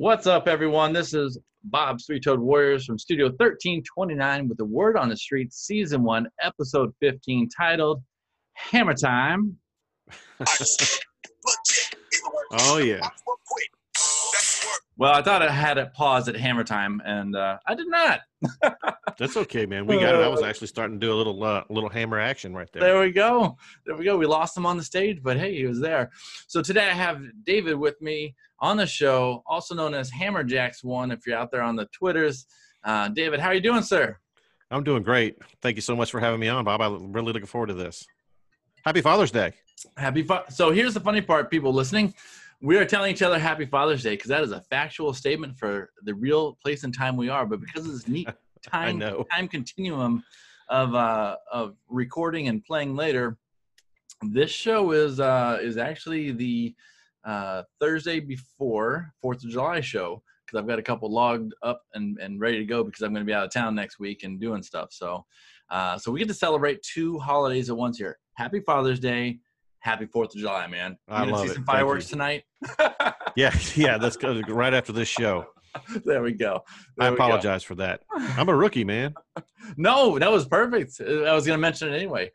[0.00, 0.94] What's up, everyone?
[0.94, 5.52] This is Bob's Three Toed Warriors from Studio 1329 with the Word on the Street,
[5.52, 8.02] Season 1, Episode 15, titled
[8.54, 9.58] Hammer Time.
[12.52, 13.08] Oh yeah.
[15.00, 18.20] Well, I thought I had it paused at Hammer Time, and uh, I did not.
[19.18, 19.86] That's okay, man.
[19.86, 20.20] We got it.
[20.20, 22.82] I was actually starting to do a little uh, little hammer action right there.
[22.82, 23.56] There we go.
[23.86, 24.18] There we go.
[24.18, 26.10] We lost him on the stage, but hey, he was there.
[26.48, 31.10] So today I have David with me on the show, also known as Hammerjacks One.
[31.10, 32.44] If you're out there on the Twitters,
[32.84, 34.18] uh, David, how are you doing, sir?
[34.70, 35.38] I'm doing great.
[35.62, 36.82] Thank you so much for having me on, Bob.
[36.82, 38.06] I'm really looking forward to this.
[38.84, 39.54] Happy Father's Day.
[39.96, 40.22] Happy.
[40.22, 42.12] Fa- so here's the funny part, people listening.
[42.62, 45.90] We are telling each other Happy Father's Day because that is a factual statement for
[46.02, 47.46] the real place and time we are.
[47.46, 48.28] But because of this neat
[48.62, 50.22] time time continuum
[50.68, 53.38] of uh, of recording and playing later,
[54.22, 56.74] this show is uh, is actually the
[57.24, 62.18] uh, Thursday before Fourth of July show because I've got a couple logged up and,
[62.18, 64.40] and ready to go because I'm going to be out of town next week and
[64.40, 64.88] doing stuff.
[64.92, 65.24] So
[65.70, 68.18] uh, so we get to celebrate two holidays at once here.
[68.34, 69.38] Happy Father's Day.
[69.80, 70.96] Happy Fourth of July, man.
[71.08, 71.54] You I gonna love see it.
[71.54, 72.44] some fireworks tonight.
[73.36, 73.96] Yeah, yeah.
[73.96, 75.46] That's right after this show.
[76.04, 76.62] there we go.
[76.98, 77.14] I There go.
[77.14, 78.00] apologize for that.
[78.36, 79.14] I'm a rookie, man.
[79.76, 81.00] No, that was perfect.
[81.00, 82.32] I was going to mention it anyway.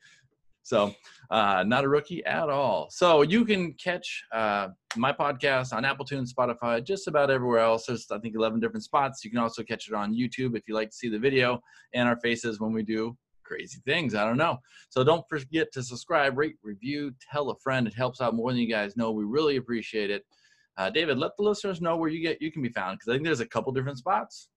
[0.64, 0.96] So,
[1.30, 2.88] uh, not a rookie at all.
[2.90, 7.88] So, you can catch uh, my podcast on Apple Tunes, Spotify, just about everywhere else.
[7.88, 9.26] There's, I think, 11 different spots.
[9.26, 11.60] You can also catch it on YouTube if you like to see the video
[11.94, 14.16] and our faces when we do crazy things.
[14.16, 14.58] I don't know.
[14.90, 17.88] So, don't forget to subscribe, rate, review, tell a friend.
[17.88, 19.12] It helps out more than you guys know.
[19.12, 20.26] We really appreciate it.
[20.78, 23.16] Uh, David, let the listeners know where you get you can be found because I
[23.16, 24.50] think there's a couple different spots.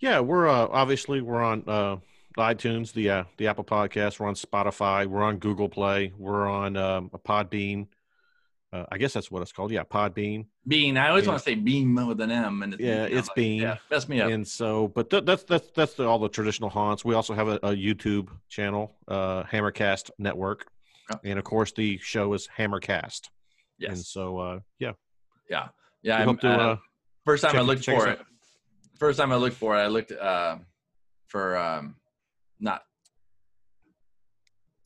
[0.00, 1.96] Yeah, we're uh, obviously we're on uh,
[2.38, 4.20] iTunes, the uh, the Apple Podcast.
[4.20, 5.06] We're on Spotify.
[5.06, 6.12] We're on Google Play.
[6.16, 7.88] We're on um, a Podbean.
[8.70, 9.70] Uh, I guess that's what it's called.
[9.72, 10.14] Yeah, Podbean.
[10.14, 10.46] Bean.
[10.66, 10.96] Bean.
[10.98, 13.34] I always want to say Bean with an M, and it's Yeah, know, it's like,
[13.36, 13.62] Bean.
[13.62, 14.30] Yeah, mess me up.
[14.30, 17.02] And so, but th- that's that's that's the, all the traditional haunts.
[17.04, 20.66] We also have a, a YouTube channel, uh, Hammercast Network,
[21.10, 21.20] Yep.
[21.24, 23.30] and of course the show is Hammercast.
[23.78, 23.92] Yes.
[23.92, 24.92] And so, uh, yeah,
[25.48, 25.68] Yeah.
[26.02, 26.18] Yeah.
[26.18, 26.48] I'm, hope to.
[26.50, 26.76] uh, Uh,
[27.24, 28.20] first time I looked for out.
[28.20, 28.26] it.
[28.98, 30.56] First time I looked for it, I looked uh,
[31.28, 31.94] for um,
[32.60, 32.82] not.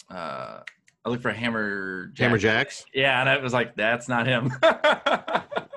[0.08, 0.60] Uh,
[1.04, 2.06] I looked for a Hammer.
[2.14, 2.24] Jack.
[2.24, 2.84] Hammer Jacks.
[2.94, 4.52] Yeah, and I was like, that's not him.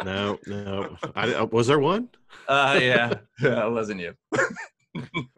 [0.04, 0.96] No, no.
[1.16, 2.10] I, uh, was there one?
[2.48, 4.14] uh, yeah, yeah, it wasn't you.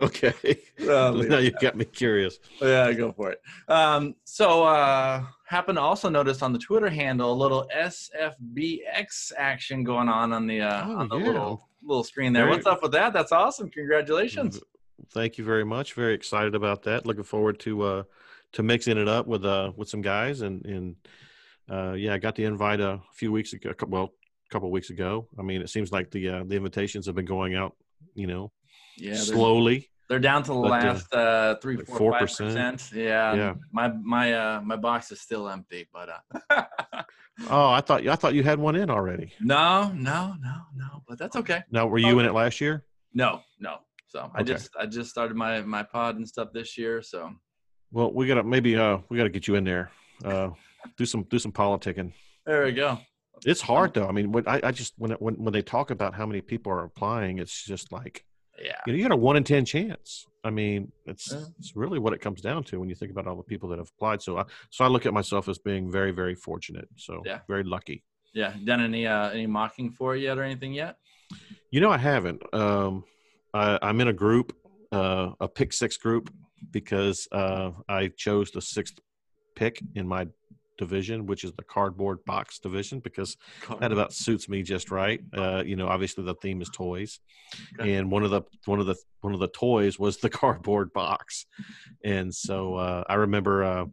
[0.02, 0.34] Okay.
[0.82, 2.38] Uh, now you got me curious.
[2.62, 3.42] Yeah, go for it.
[3.68, 9.84] Um, so uh happened to also notice on the Twitter handle a little SFBX action
[9.84, 11.26] going on on the uh Oh, on the yeah.
[11.26, 12.44] little little screen there.
[12.44, 13.14] Very- What's up with that?
[13.14, 13.70] That's awesome.
[13.70, 14.60] Congratulations.
[15.12, 15.94] Thank you very much.
[15.94, 17.06] Very excited about that.
[17.08, 18.04] Looking forward to uh
[18.54, 20.96] to mixing it up with uh with some guys and and
[21.70, 23.74] uh yeah, I got the invite a few weeks ago.
[23.88, 24.04] Well,
[24.50, 25.28] a couple of weeks ago.
[25.38, 27.76] I mean, it seems like the uh, the invitations have been going out,
[28.16, 28.52] you know,
[28.98, 29.90] Yeah, slowly.
[30.10, 32.94] they're down to the But, uh, last uh three, like four, five 4%.
[32.94, 33.36] Yeah.
[33.36, 33.54] Yeah.
[33.74, 36.10] My my uh my box is still empty, but
[36.50, 36.64] uh
[37.50, 39.32] Oh, I thought I thought you had one in already.
[39.42, 41.04] no, no, no, no.
[41.08, 41.62] But that's okay.
[41.70, 42.84] Now, were you in it last year?
[43.14, 43.78] No, no.
[44.08, 44.54] So I Okay.
[44.54, 47.02] just I just started my my pod and stuff this year.
[47.04, 47.30] So
[47.92, 49.92] Well, we gotta maybe uh we gotta get you in there.
[50.24, 50.50] Uh,
[50.98, 52.14] do some do some politicking.
[52.46, 53.00] there we go.
[53.46, 54.08] It's hard though.
[54.08, 56.72] I mean, when I, I just when when when they talk about how many people
[56.72, 58.26] are applying, it's just like
[58.62, 58.80] Yeah.
[58.86, 60.26] you know you got a one in ten chance.
[60.44, 61.46] I mean, it's Yeah.
[61.60, 63.78] it's really what it comes down to when you think about all the people that
[63.80, 64.22] have applied.
[64.22, 66.88] So I so I look at myself as being very very fortunate.
[66.96, 67.40] So Yeah.
[67.48, 68.04] very lucky.
[68.34, 70.98] Yeah, done any uh any mocking for it yet or anything yet?
[71.72, 72.42] You know, I haven't.
[72.54, 73.04] Um,
[73.54, 74.56] I, I'm in a group,
[74.94, 76.34] uh, a pick six group,
[76.72, 79.00] because uh, I chose the sixth
[79.56, 80.28] pick in my
[80.78, 83.36] division, which is the cardboard box division, because
[83.80, 85.20] that about suits me just right.
[85.36, 87.20] Uh, you know, obviously the theme is toys,
[87.80, 87.96] Okay.
[87.96, 91.46] and one of the one of the one of the toys was the cardboard box,
[92.04, 93.64] and so uh, I remember.
[93.64, 93.86] Uh,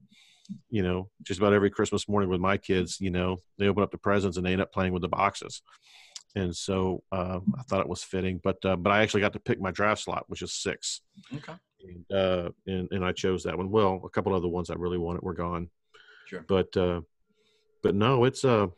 [0.68, 3.90] you know, just about every Christmas morning with my kids, you know, they open up
[3.90, 5.62] the presents and they end up playing with the boxes
[6.34, 8.40] and so uh, I thought it was fitting.
[8.42, 11.00] But uh, but I actually got to pick my draft slot, which is six,
[11.34, 11.54] Okay.
[11.86, 13.70] And uh, and and I chose that one.
[13.70, 15.68] Well, a couple other ones I really wanted were gone,
[16.26, 16.44] Sure.
[16.48, 17.00] but uh,
[17.82, 18.68] but no, it's uh,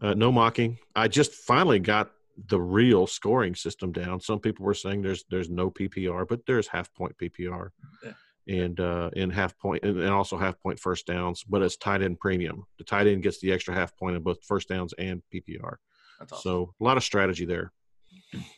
[0.00, 0.78] uh, no mocking.
[0.94, 2.10] I just finally got
[2.48, 4.20] the real scoring system down.
[4.20, 7.70] Some people were saying there's there's no PPR, but there's half point PPR.
[8.04, 8.12] Yeah.
[8.48, 12.02] And uh, and half point and and also half point first downs, but it's tight
[12.02, 12.66] end premium.
[12.78, 15.76] The tight end gets the extra half point in both first downs and PPR.
[16.18, 16.42] That's awesome.
[16.42, 17.72] So a lot of strategy there.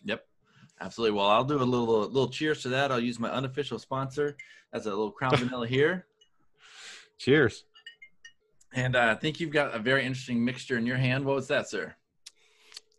[0.04, 0.24] Yep.
[0.80, 1.16] Absolutely.
[1.16, 2.90] Well, I'll do a little little cheers to that.
[2.90, 4.36] I'll use my unofficial sponsor
[4.72, 6.06] as a little crown vanilla here.
[7.18, 7.64] Cheers.
[8.74, 11.24] And uh, I think you've got a very interesting mixture in your hand.
[11.24, 11.94] What was that, sir?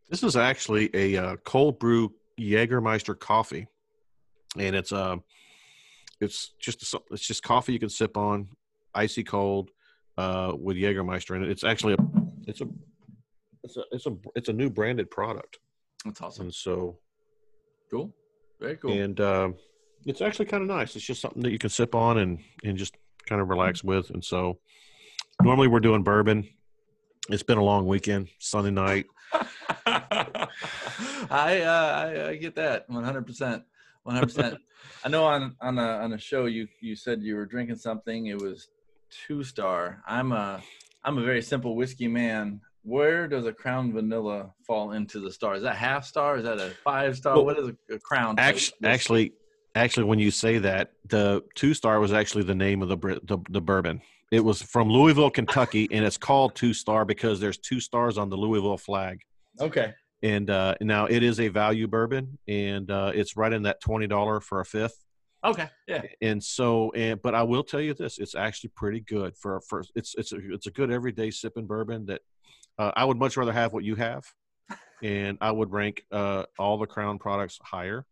[0.09, 3.67] This is actually a uh, cold brew Jägermeister coffee,
[4.57, 5.17] and it's uh,
[6.21, 8.47] it's just a, it's just coffee you can sip on,
[8.93, 9.71] icy cold,
[10.17, 11.49] uh, with Jägermeister in it.
[11.49, 11.97] It's actually a
[12.47, 12.67] it's a
[13.63, 15.57] it's a it's a it's a new branded product,
[16.05, 16.45] That's awesome.
[16.45, 16.99] and so
[17.89, 18.13] Cool.
[18.59, 18.91] Very cool.
[18.91, 19.49] and uh,
[20.05, 20.95] it's actually kind of nice.
[20.95, 22.95] It's just something that you can sip on and and just
[23.27, 24.09] kind of relax with.
[24.11, 24.59] And so
[25.43, 26.47] normally we're doing bourbon.
[27.29, 29.05] It's been a long weekend, Sunday night.
[31.27, 33.63] I, uh, I I get that 100 percent
[34.03, 34.57] 100 percent
[35.03, 38.27] I know on on a on a show you you said you were drinking something
[38.27, 38.69] it was
[39.09, 40.61] two star I'm a
[41.03, 45.55] I'm a very simple whiskey man where does a crown vanilla fall into the star
[45.55, 48.35] is that half star is that a five star Well, what is a, a crown
[48.37, 49.33] Actually, actually,
[49.73, 53.39] actually, when you say that, the two star was actually the name of the the,
[53.49, 54.01] the bourbon.
[54.31, 58.29] It was from Louisville, Kentucky, and it's called two star because there's two stars on
[58.29, 59.19] the Louisville flag.
[59.59, 63.81] okay And uh, now it is a value bourbon, and uh, it's right in that
[63.81, 64.97] twenty dollar for a fifth.
[65.43, 69.35] okay yeah And so, and but I will tell you this: it's actually pretty good
[69.41, 72.21] for for it's it's a, it's a good everyday sipping bourbon that
[72.77, 74.25] uh, I would much rather have what you have,
[75.03, 78.05] and I would rank uh, all the Crown products higher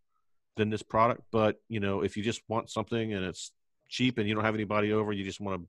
[0.55, 1.21] than this product.
[1.31, 3.51] But you know, if you just want something and it's
[3.89, 5.67] cheap and you don't have anybody over, you just want to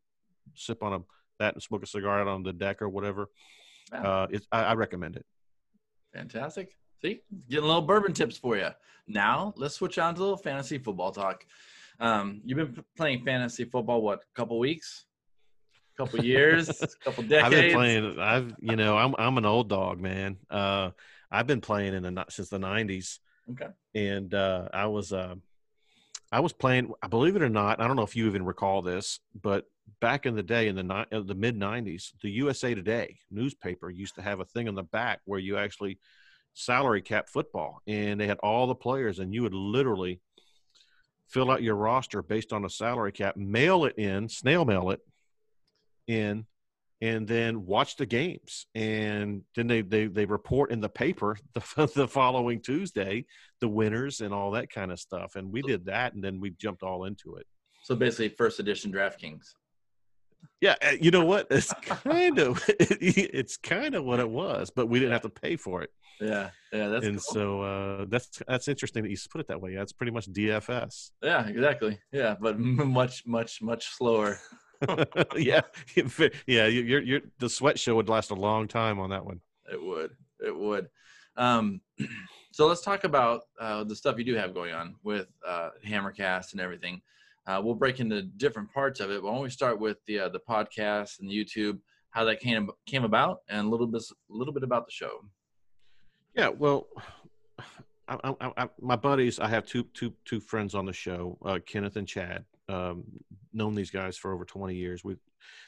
[0.55, 0.99] sip on a
[1.41, 3.29] that and smoke a cigar out on the deck or whatever.
[3.93, 4.03] Yeah.
[4.03, 5.27] Uh, it's, I, I recommend it.
[6.13, 6.77] Fantastic.
[7.03, 7.21] See,
[7.51, 8.69] getting a little bourbon tips for you.
[9.07, 11.45] Now let's switch on to a little fantasy football talk.
[12.01, 14.21] Um, you've been playing fantasy football what?
[14.21, 15.07] A couple weeks?
[15.97, 16.69] Couple years?
[17.05, 17.45] couple decades?
[17.45, 18.19] I've been playing.
[18.19, 20.39] I've you know I'm I'm an old dog, man.
[20.51, 20.91] Uh,
[21.31, 23.19] I've been playing in the since the '90s.
[23.51, 23.69] Okay.
[23.95, 25.35] and uh, I was uh,
[26.33, 26.93] I was playing.
[27.03, 29.67] I believe it or not, I don't know if you even recall this, but
[30.01, 34.15] back in the day, in the uh, the mid '90s, the USA Today newspaper used
[34.17, 35.99] to have a thing on the back where you actually
[36.55, 40.21] salary cap football, and they had all the players, and you would literally
[41.29, 45.01] fill out your roster based on a salary cap, mail it in, snail mail it
[46.07, 46.47] in,
[47.01, 48.67] and then watch the games.
[48.75, 53.27] And then they they they report in the paper the, the following Tuesday
[53.61, 55.37] the winners and all that kind of stuff.
[55.37, 57.47] And we did that, and then we jumped all into it.
[57.83, 59.55] So basically, first edition DraftKings.
[60.61, 61.47] Yeah, uh, you know what?
[61.51, 65.57] It's kind of it's kind of what it was, but we didn't have to pay
[65.57, 65.91] for it.
[66.21, 67.35] Yeah, yeah, that's and cool.
[67.35, 69.73] so uh, that's that's interesting that you put it that way.
[69.75, 71.11] Yeah, it's pretty much DFS.
[71.23, 71.99] yeah, exactly.
[72.13, 74.39] Yeah, but much, much, much slower.
[75.37, 75.61] yeah,
[76.47, 76.67] yeah.
[76.67, 79.41] you- You're, you're, the sweat show would last a long time on that one.
[79.73, 80.11] It would.
[80.45, 80.89] It would.
[81.37, 81.81] Um,
[82.53, 86.53] so let's talk about uh, the stuff you do have going on with uh, Hammercast
[86.53, 87.01] and everything.
[87.47, 89.21] Uh, we'll break into different parts of it.
[89.23, 91.79] But why don't we start with the uh, the podcast and the YouTube,
[92.11, 95.25] how that came came about, and a little bit a little bit about the show.
[96.35, 96.87] Yeah, well,
[98.09, 101.59] I, I, I, my buddies, I have two two two friends on the show, uh,
[101.67, 102.45] Kenneth and Chad.
[102.69, 103.05] Um,
[103.53, 105.05] known these guys for over twenty years.
[105.05, 105.17] We,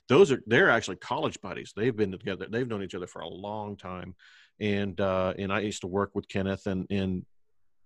[0.09, 1.73] those are they're actually college buddies.
[1.77, 2.47] They've been together.
[2.49, 4.15] They've known each other for a long time,
[4.61, 7.25] and uh, and I used to work with Kenneth and and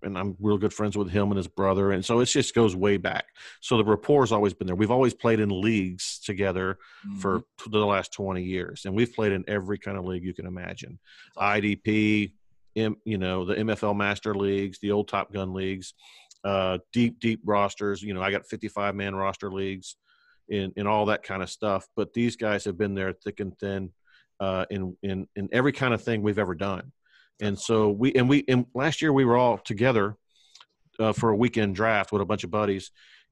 [0.02, 2.74] and I'm real good friends with him and his brother, and so it just goes
[2.74, 3.26] way back.
[3.60, 4.76] So the rapport's always been there.
[4.76, 6.78] We've always played in leagues together
[7.18, 10.34] for t- the last 20 years and we've played in every kind of league you
[10.34, 10.98] can imagine
[11.38, 12.32] idp
[12.76, 15.94] M, you know the mfl master leagues the old top gun leagues
[16.44, 19.96] uh, deep deep rosters you know i got 55 man roster leagues
[20.48, 23.58] in in all that kind of stuff but these guys have been there thick and
[23.58, 23.90] thin
[24.40, 26.92] uh, in in in every kind of thing we've ever done
[27.40, 30.16] and so we and we and last year we were all together
[30.98, 32.90] uh, for a weekend draft with a bunch of buddies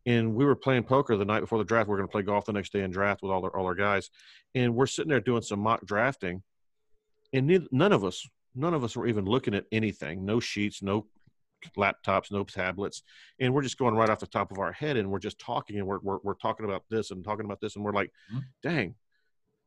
[0.09, 1.87] and we were playing poker the night before the draft.
[1.87, 3.67] We are going to play golf the next day and draft with all our, all
[3.67, 4.09] our guys.
[4.55, 6.43] And we're sitting there doing some mock drafting,
[7.35, 10.25] and neith- none of us, none of us were even looking at anything.
[10.25, 11.07] No sheets, no
[11.77, 13.03] laptops, no tablets,
[13.41, 15.77] and we're just going right off the top of our head, and we're just talking,
[15.79, 18.45] and we're we're, we're talking about this and talking about this, and we're like, Mhm.
[18.63, 18.95] dang.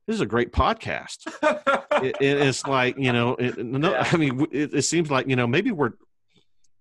[0.08, 1.28] This is a great podcast.
[2.04, 3.94] It, it- it's like you know, it, no.
[3.96, 5.92] I mean, it, it seems like you know, maybe we're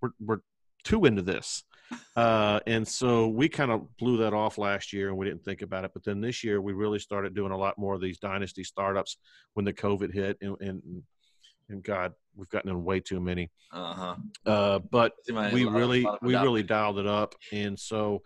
[0.01, 0.39] we're we're
[0.85, 1.63] too into this,
[2.17, 5.61] uh, and so we kind of blew that off last year, and we didn't think
[5.61, 5.91] about it.
[5.93, 9.19] But then this year, we really started doing a lot more of these dynasty startups
[9.53, 11.03] when the COVID hit, and and,
[11.71, 13.51] and God, we've gotten in way too many.
[13.73, 14.17] uh-huh.
[14.45, 18.23] Uh, but we a lot of- really we really dialed it up, and so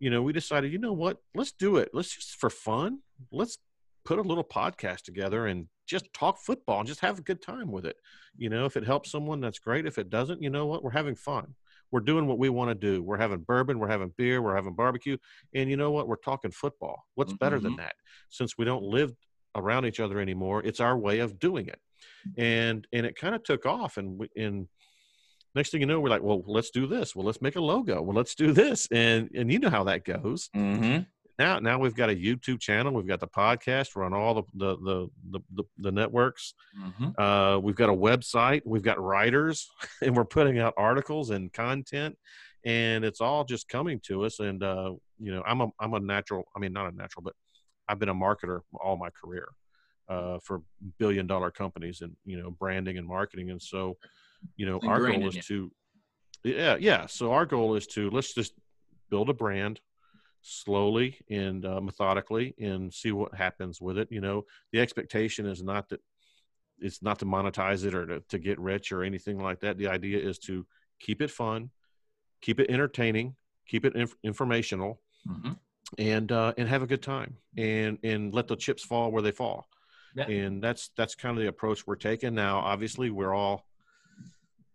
[0.00, 1.90] you know, we decided, you know what, let's do it.
[1.94, 2.98] Let's just for fun,
[3.32, 3.58] let's
[4.04, 7.70] put a little podcast together and just talk football and just have a good time
[7.70, 7.96] with it.
[8.36, 9.86] You know, if it helps someone, that's great.
[9.86, 11.54] If it doesn't, you know what, we're having fun.
[11.90, 13.02] We're doing what we want to do.
[13.02, 15.16] We're having bourbon, we're having beer, we're having barbecue,
[15.54, 17.04] and you know what, we're talking football.
[17.14, 17.94] What's better than that?
[18.30, 19.12] Since we don't live
[19.54, 21.78] around each other anymore, it's our way of doing it.
[22.36, 24.68] And and it kind of took off and we, and
[25.54, 27.14] next thing you know we're like well let's do this.
[27.14, 28.02] Well let's make a logo.
[28.02, 28.88] Well let's do this.
[28.90, 30.50] And and you know how that goes.
[30.56, 31.02] Mm-hmm.
[31.38, 32.92] now now we've got a youtube channel.
[32.92, 33.94] We've got the podcast.
[33.94, 36.54] We're on all the the the the, the, the networks.
[36.80, 37.20] Mm-hmm.
[37.20, 38.62] uh, we've got a website.
[38.64, 39.68] We've got writers
[40.02, 42.16] and we're putting out articles and content
[42.66, 44.40] and it's all just coming to us.
[44.40, 47.34] And uh, you know i'm a i'm a natural i mean not a natural but
[47.88, 49.48] i've been a marketer all my career
[50.08, 50.62] uh, for
[50.98, 53.96] billion dollar companies and you know branding and marketing and so
[54.56, 55.70] you know our goal is to
[56.44, 58.52] yeah yeah so our goal is to let's just
[59.10, 59.80] build a brand
[60.42, 64.44] slowly and uh, methodically and see what happens with it you know?
[64.72, 66.00] The expectation is not that
[66.78, 69.78] it's not to monetize it or to, to get rich or anything like that.
[69.78, 70.66] The idea is to
[71.00, 71.70] keep it fun
[72.42, 75.52] keep it entertaining keep it inf- informational Mm-hmm.
[75.96, 79.30] and uh, and have a good time and and let the chips fall where they
[79.30, 79.66] fall
[80.14, 80.28] Yeah.
[80.28, 82.34] and that's that's kind of the approach we're taking.
[82.34, 83.64] Now obviously we're all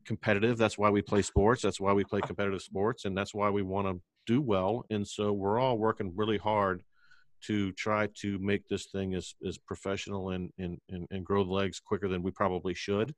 [0.05, 0.57] competitive.
[0.57, 1.61] That's why we play sports.
[1.61, 4.85] That's why we play competitive sports and that's why we want to do well.
[4.89, 6.83] And so we're all working really hard
[7.41, 11.51] to try to make this thing as, as professional and, and, and, and grow the
[11.51, 13.15] legs quicker than we probably should.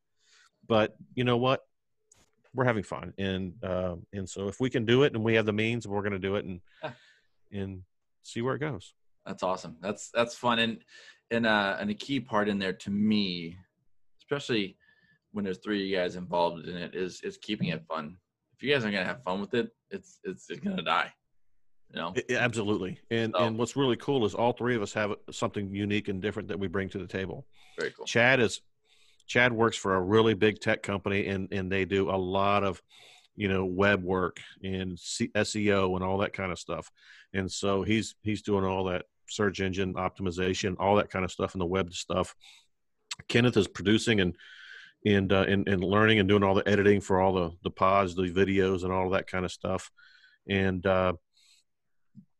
[0.68, 1.62] But you know what?
[2.54, 3.14] We're having fun.
[3.18, 6.02] And uh, and so if we can do it and we have the means we're
[6.02, 6.62] going to do it and
[7.52, 7.82] and
[8.24, 8.94] see where it goes.
[9.26, 9.78] That's awesome.
[9.82, 10.60] That's that's fun.
[10.60, 10.84] And
[11.32, 13.58] and uh and a key part in there to me,
[14.22, 14.78] especially
[15.32, 18.18] when there's three of you guys involved in it, is is keeping it fun.
[18.56, 21.12] If you guys aren't gonna have fun with it, it's it's, it's gonna die.
[21.90, 22.14] You know.
[22.16, 25.16] I- I- absolutely and So- and what's really cool is all three of us have
[25.32, 27.48] something unique and different that we bring to the table
[27.80, 28.06] Very cool.
[28.06, 28.62] Chad is
[29.28, 32.82] Chad works for a really big tech company and and they do a lot of
[33.36, 36.92] you know web work and C- SEO and all that kind of stuff.
[37.34, 41.54] And so he's he's doing all that search engine optimization, all that kind of stuff
[41.54, 42.36] and the web stuff.
[43.28, 44.36] Kenneth is producing and
[45.06, 48.16] and uh, and, and learning and doing all the editing for all the the pods,
[48.16, 49.92] the videos, and all that kind of stuff.
[50.48, 51.14] And uh,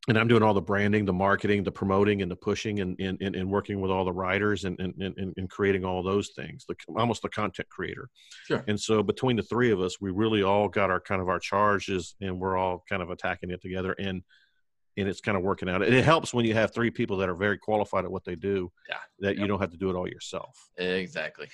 [0.08, 3.22] and I'm doing all the branding, the marketing, the promoting, and the pushing, and and,
[3.22, 6.66] and, and working with all the writers and and, and and creating all those things.
[6.68, 8.10] The almost the content creator.
[8.46, 8.64] Sure.
[8.68, 11.40] And so between the three of us, we really all got our kind of our
[11.40, 14.24] charges, and we're all kind of attacking it together, and
[14.98, 15.82] and it's kind of working out.
[15.82, 18.36] And it helps when you have three people that are very qualified at what they
[18.36, 18.72] do.
[18.90, 18.98] Yeah.
[19.20, 20.70] That you don't have to do it all yourself.
[20.78, 21.48] Exactly.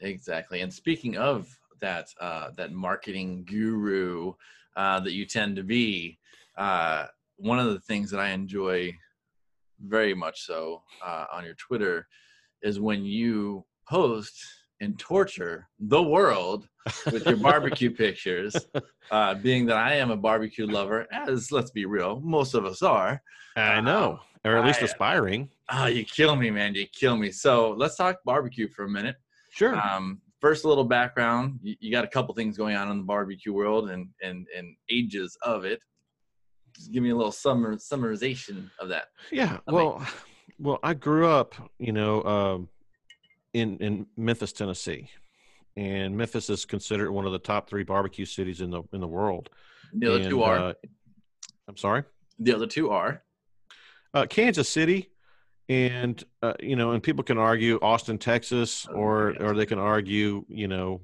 [0.00, 0.60] Exactly.
[0.60, 1.48] And speaking of
[1.80, 4.32] that, uh, that marketing guru
[4.76, 6.18] uh, that you tend to be,
[6.56, 8.92] uh, one of the things that I enjoy
[9.80, 12.06] very much so uh, on your Twitter
[12.62, 14.34] is when you post
[14.80, 16.68] and torture the world
[17.06, 18.54] with your barbecue pictures.
[19.10, 22.82] Uh, being that I am a barbecue lover, as let's be real, most of us
[22.82, 23.22] are.
[23.56, 25.50] I Uh, know, or at least I- aspiring.
[25.68, 26.74] Ah, you kill me, man.
[26.74, 27.30] You kill me.
[27.30, 29.16] So let's talk barbecue for a minute.
[29.50, 29.76] Sure.
[29.76, 31.58] Um, first, a little background.
[31.62, 34.76] You, you got a couple things going on in the barbecue world and and and
[34.90, 35.80] ages of it.
[36.76, 39.04] Just give me a little summer summarization of that.
[39.30, 39.58] Yeah.
[39.66, 40.06] I mean- Well,
[40.58, 42.68] well, I grew up, you know, um,
[43.52, 45.08] in in Memphis, Tennessee,
[45.76, 49.08] and Memphis is considered one of the top three barbecue cities in the in the
[49.08, 49.50] world.
[49.92, 50.58] The other two are.
[50.58, 50.72] uh,
[51.68, 52.04] I'm sorry,
[52.38, 53.22] the other two are.
[54.12, 55.10] uh, Kansas City,
[55.68, 59.78] and uh, you know, and people can argue Austin, Texas, Oh, or or they can
[59.78, 61.00] argue, you know,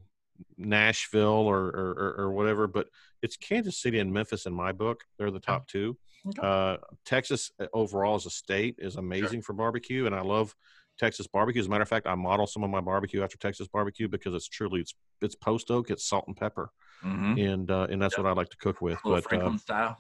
[0.57, 2.67] Nashville or or, or or whatever.
[2.67, 2.89] But
[3.23, 5.05] it's Kansas City and Memphis in my book.
[5.19, 5.97] They're the top two.
[6.29, 6.41] Okay.
[6.47, 10.55] Uh, Texas uh, overall as a state is amazing for barbecue, and I love
[11.00, 11.61] Texas barbecue.
[11.61, 14.35] As a matter of fact, I model some of my barbecue after Texas barbecue because
[14.35, 16.71] it's truly it's it's post oak, it's salt and pepper,
[17.04, 17.38] Mm-hmm.
[17.38, 18.99] and uh, and that's what I like to cook with.
[19.02, 19.97] But Franklin uh, style.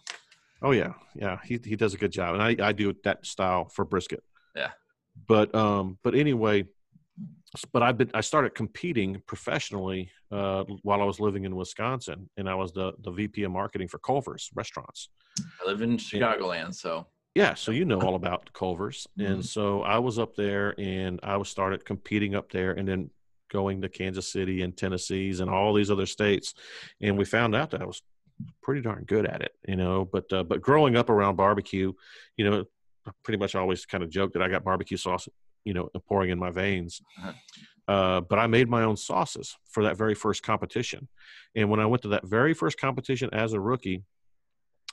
[0.60, 3.68] oh yeah, yeah, he he does a good job, and I I do that style
[3.74, 4.22] for brisket.
[4.54, 4.72] Yeah.
[5.26, 6.64] But um, but anyway,
[7.72, 12.48] but I've been I started competing professionally uh, while I was living in Wisconsin, and
[12.50, 15.08] I was the the VP of marketing for Culver's restaurants.
[15.62, 19.26] I live in Chicagoland, so Yeah, so you know all about Culver's, Mhm.
[19.30, 23.10] and so I was up there, and I was started competing up there, and then
[23.50, 26.54] going to Kansas City and Tennessee's and all these other states,
[27.00, 28.02] and we found out that I was
[28.62, 30.04] pretty darn good at it, you know.
[30.04, 31.92] But uh, but growing up around barbecue,
[32.36, 32.64] you know,
[33.06, 35.28] I pretty much always kind of joke that I got barbecue sauce,
[35.64, 37.00] you know, pouring in my veins.
[37.18, 37.32] Uh-huh.
[37.88, 41.08] Uh, but I made my own sauces for that very first competition,
[41.54, 44.02] and when I went to that very first competition as a rookie,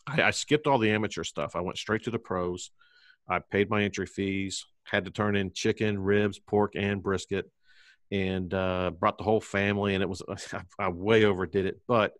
[0.07, 1.55] I, I skipped all the amateur stuff.
[1.55, 2.71] I went straight to the pros.
[3.27, 7.49] I paid my entry fees, had to turn in chicken, ribs, pork, and brisket,
[8.09, 9.93] and uh, brought the whole family.
[9.93, 10.21] And it was
[10.79, 12.13] I way overdid it, but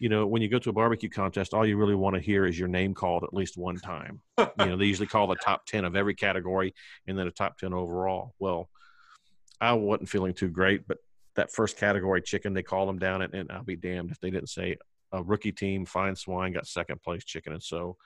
[0.00, 2.46] you know when you go to a barbecue contest, all you really want to hear
[2.46, 4.20] is your name called at least one time.
[4.38, 6.74] you know they usually call the top ten of every category,
[7.06, 8.34] and then a top ten overall.
[8.38, 8.68] Well,
[9.60, 10.98] I wasn't feeling too great, but
[11.36, 14.30] that first category chicken, they called them down, and, and I'll be damned if they
[14.30, 14.76] didn't say
[15.12, 17.52] a rookie team, Fine Swine, got second place chicken.
[17.52, 17.96] And so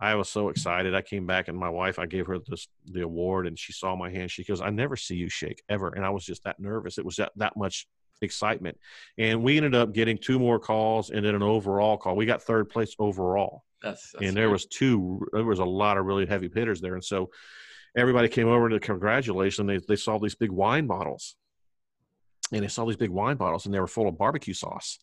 [0.00, 0.94] I was so excited.
[0.94, 3.94] I came back and my wife, I gave her this the award, and she saw
[3.94, 4.30] my hand.
[4.30, 6.98] She goes, "I never see you shake ever," and I was just that nervous.
[6.98, 7.86] It was that that much
[8.20, 8.78] excitement,
[9.18, 12.16] and we ended up getting two more calls and then an overall call.
[12.16, 13.64] We got third place overall.
[13.82, 14.52] That's, that's and there good.
[14.52, 15.26] was two.
[15.32, 17.30] There was a lot of really heavy hitters there, and so
[17.96, 19.58] everybody came over to congratulate.
[19.58, 21.36] And they they saw these big wine bottles,
[22.52, 24.98] and they saw these big wine bottles, and they were full of barbecue sauce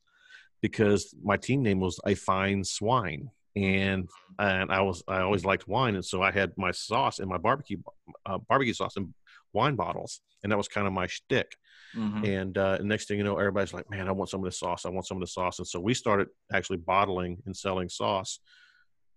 [0.61, 5.67] because my team name was a fine swine and and I was I always liked
[5.67, 7.77] wine, and so I had my sauce and my barbecue
[8.25, 9.13] uh, barbecue sauce and
[9.53, 11.57] wine bottles, and that was kind of my shtick.
[11.93, 12.25] Mhm.
[12.25, 14.85] And uh, next thing you know, everybody's like, "Man, I want some of this sauce.
[14.85, 18.39] I want some of the sauce." And so we started actually bottling and selling sauce,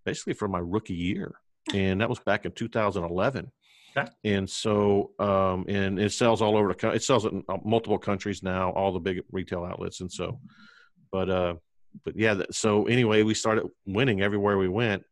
[0.05, 1.37] basically for my rookie year,
[1.73, 3.53] and that was back in 2011.
[3.97, 4.11] Okay.
[4.25, 6.75] And so, um, and it sells all over the.
[6.75, 10.41] co- It sells in uh, multiple countries now, all the big retail outlets, and so,
[11.15, 11.55] but uh,
[12.05, 12.43] but yeah.
[12.51, 15.05] So anyway, we started winning everywhere we went,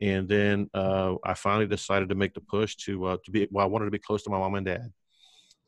[0.00, 3.46] and then uh, I finally decided to make the push to uh, to be.
[3.52, 4.92] Well, I wanted to be close to my mom and dad,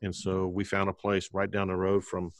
[0.03, 2.33] and so we found a place right down the road from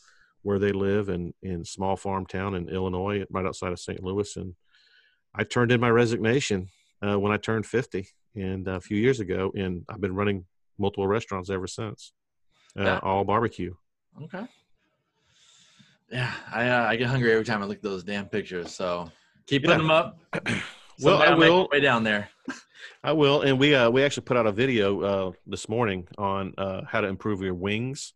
[0.43, 4.03] where they live in in small farm town in Illinois, right outside of St.
[4.03, 4.57] Louis, and
[5.33, 6.69] I turned in my resignation
[7.07, 10.47] uh, when I turned fifty, and a few years ago, and I've been running
[10.79, 12.13] multiple restaurants ever since,
[12.77, 12.99] uh, Yeah.
[13.05, 13.75] all barbecue.
[14.25, 14.45] Okay.
[16.11, 18.73] Yeah, I uh, I get hungry every time I look at those damn pictures.
[18.75, 19.11] So
[19.47, 19.69] keep Yeah.
[19.69, 20.19] putting them up.
[21.03, 21.69] Well, I I'll make my will.
[21.71, 22.31] way down there.
[23.05, 26.55] I will, and we uh, we actually put out a video uh, this morning on
[26.57, 28.15] uh, how to improve your wings,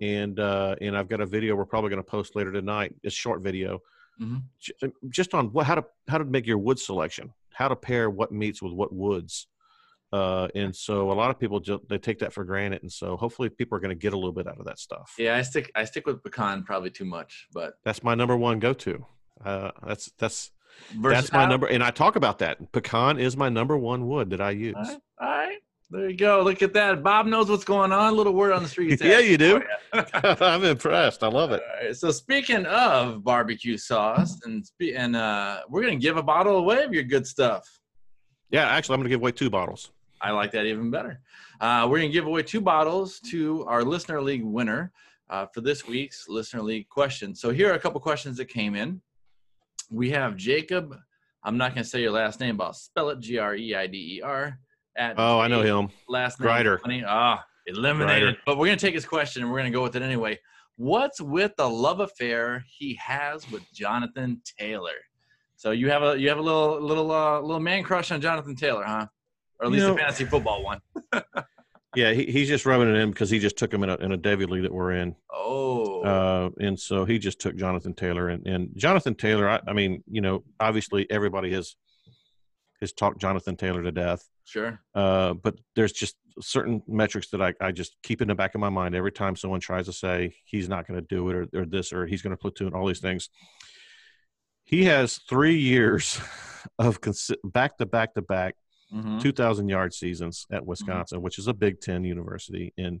[0.00, 2.94] and uh, and I've got a video we're probably going to post later tonight.
[3.02, 3.80] It's a short video,
[4.22, 4.42] Mhm.
[4.60, 8.08] J- just on what how to how to make your wood selection, how to pair
[8.08, 9.48] what meats with what woods,
[10.12, 13.16] uh, and so a lot of people just they take that for granted, and so
[13.16, 15.14] hopefully people are going to get a little bit out of that stuff.
[15.18, 18.58] Yeah, I stick I stick with pecan probably too much, but That's my number one
[18.58, 19.04] go to.
[19.44, 20.52] Uh, that's that's
[21.02, 22.72] that's my number, and I talk about that.
[22.72, 24.74] Pecan is my number one wood that I use.
[24.76, 25.58] All right, all right.
[25.90, 26.42] There you go.
[26.42, 27.02] Look at that.
[27.02, 28.16] Bob knows what's going on.
[28.16, 29.00] little word on the street.
[29.04, 29.62] Yeah, you do.
[29.92, 30.36] Yeah.
[30.40, 31.22] I'm impressed.
[31.22, 31.62] I love it.
[31.62, 36.22] All right, so speaking of barbecue sauce, and spe- and uh, we're gonna give a
[36.22, 37.68] bottle away of your good stuff.
[38.54, 39.90] Yeah, actually, I'm going to give away two bottles.
[40.22, 41.20] I like that even better.
[41.60, 44.92] Uh, we're gonna give away two bottles to our listener league winner
[45.28, 47.34] uh, for this week's listener league question.
[47.34, 49.00] So here are a couple questions that came in.
[49.90, 50.96] We have Jacob.
[51.42, 53.86] I'm not gonna say your last name, but I'll spell it G R E I
[53.88, 54.56] D E R.
[54.96, 55.90] At Oh, I know him.
[56.08, 56.78] last name Grider.
[56.78, 57.02] funny.
[57.06, 58.22] Ah, eliminated.
[58.22, 58.38] Grider.
[58.46, 60.38] But we're gonna take his question and we're gonna go with it anyway.
[60.76, 64.92] What's with the love affair he has with Jonathan Taylor?
[65.64, 68.54] So you have a you have a little little uh, little man crush on Jonathan
[68.54, 69.06] Taylor, huh?
[69.58, 70.80] Or at You least know- a fantasy football one.
[71.96, 74.10] Yeah, he, he's just rubbing it in because he just took him in a, in
[74.10, 75.14] a Devy league that we're in.
[75.32, 78.30] Oh, Uh, and so he just took Jonathan Taylor.
[78.30, 81.76] And, and Jonathan Taylor, I, I mean, you know, obviously everybody has
[82.80, 84.28] has talked Jonathan Taylor to death.
[84.44, 84.80] sure.
[84.92, 88.60] Uh, but there's just certain metrics that I, I just keep in the back of
[88.60, 91.60] my mind every time someone tries to say he's not going to do it or,
[91.60, 93.30] or this or he's going to platoon all these things.
[94.64, 96.20] He has three years
[96.78, 98.56] of consi- back to back to back
[98.92, 99.20] Mhm.
[99.20, 103.00] 2,000 yard seasons at Wisconsin, which is a Big Ten university, and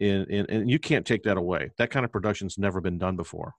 [0.00, 1.70] and and and you can't take that away.
[1.76, 3.52] That kind of production's never been done before.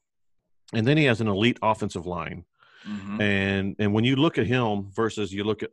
[0.74, 2.46] And then he has an elite offensive line,
[2.88, 3.22] Mhm.
[3.22, 5.70] and and when you look at him versus you look at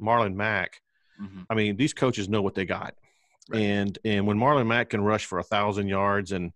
[0.00, 0.80] Marlon Mack,
[1.20, 1.44] Mhm.
[1.50, 2.94] I mean these coaches know what they got,
[3.50, 3.60] Right.
[3.60, 6.52] and and when Marlon Mack can rush for a thousand yards and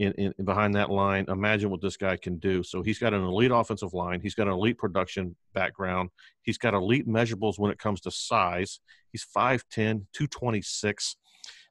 [0.00, 2.62] in, in behind that line, imagine what this guy can do.
[2.62, 4.20] So he's got an elite offensive line.
[4.22, 6.08] He's got an elite production background.
[6.42, 8.80] He's got elite measurables when it comes to size.
[9.12, 11.16] He's 5'10", 226.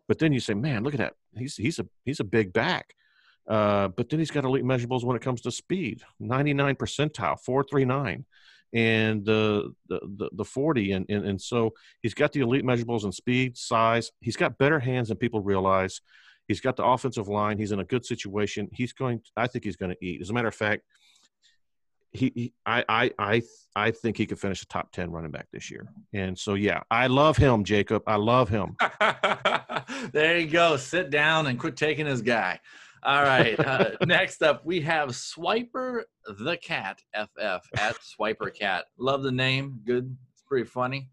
[0.07, 1.13] But then you say, man, look at that.
[1.35, 2.93] He's he's a he's a big back.
[3.47, 6.03] Uh, but then he's got elite measurables when it comes to speed.
[6.19, 8.25] 99 percentile, 439.
[8.73, 13.05] And the, the the the 40 and, and and so he's got the elite measurables
[13.05, 14.11] in speed, size.
[14.21, 16.01] He's got better hands than people realize.
[16.49, 17.59] He's got the offensive line.
[17.59, 18.67] He's in a good situation.
[18.73, 19.21] He's going.
[19.37, 20.19] I think he's going to eat.
[20.19, 20.81] As a matter of fact,
[22.11, 23.41] he, he I, I I
[23.75, 25.87] I think he could finish a top ten running back this year.
[26.11, 28.01] And so yeah, I love him, Jacob.
[28.07, 28.75] I love him.
[30.11, 30.75] there you go.
[30.75, 32.59] Sit down and quit taking his guy.
[33.03, 33.57] All right.
[33.59, 36.01] Uh, next up, we have Swiper
[36.39, 38.85] the Cat FF at Swiper Cat.
[38.97, 39.81] Love the name.
[39.85, 40.17] Good.
[40.33, 41.11] It's pretty funny.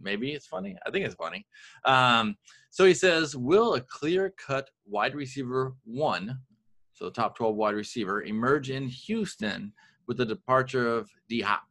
[0.00, 0.76] Maybe it's funny.
[0.86, 1.46] I think it's funny.
[1.86, 2.36] Um,
[2.76, 6.38] so he says, Will a clear cut wide receiver one,
[6.92, 9.72] so the top 12 wide receiver, emerge in Houston
[10.06, 11.62] with the departure of D Hop?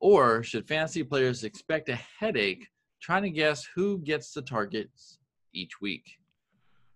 [0.00, 2.66] Or should fantasy players expect a headache
[3.02, 5.18] trying to guess who gets the targets
[5.52, 6.06] each week?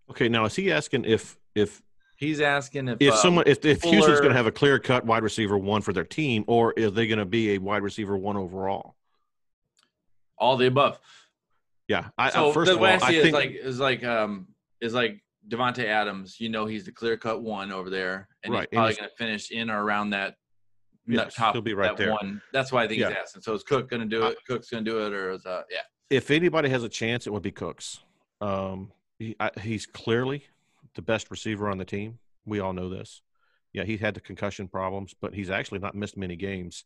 [0.08, 1.82] Okay, now is he asking if if
[2.16, 5.04] He's asking if if um, someone if if Houston's going to have a clear cut
[5.04, 8.16] wide receiver one for their team, or is they going to be a wide receiver
[8.16, 8.94] one overall?
[10.38, 10.98] all the above.
[11.94, 13.78] Yeah, I, So I, first the of all, I I see is think like is
[13.78, 14.48] like um
[14.80, 16.40] is like Davante Adams.
[16.40, 18.98] You know he's the clear cut one over there, and Right, he's and probably he's-
[18.98, 20.36] going to finish in or around that.
[21.06, 22.12] That top he'll be right that there.
[22.12, 22.40] One.
[22.52, 23.08] That's why I think Yeah.
[23.10, 23.42] he's asking.
[23.42, 24.38] So is Cook going to do I- it?
[24.48, 25.80] Cook's going to do it, or is uh yeah?
[26.10, 28.00] if anybody has a chance, it would be Cooks.
[28.40, 30.44] Um, he, I, he's clearly
[30.94, 32.18] the best receiver on the team.
[32.46, 33.20] We all know this.
[33.72, 36.84] Yeah, he had the concussion problems, but he's actually not missed many games.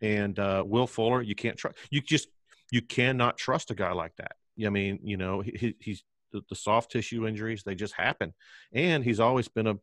[0.00, 1.76] And uh, Will Fuller, you can't trust.
[1.90, 2.28] You just
[2.70, 4.32] you cannot trust a guy like that.
[4.64, 8.34] I mean, you know, he, he- he's the, the soft tissue injuries; they just happen.
[8.72, 9.76] And he's always been a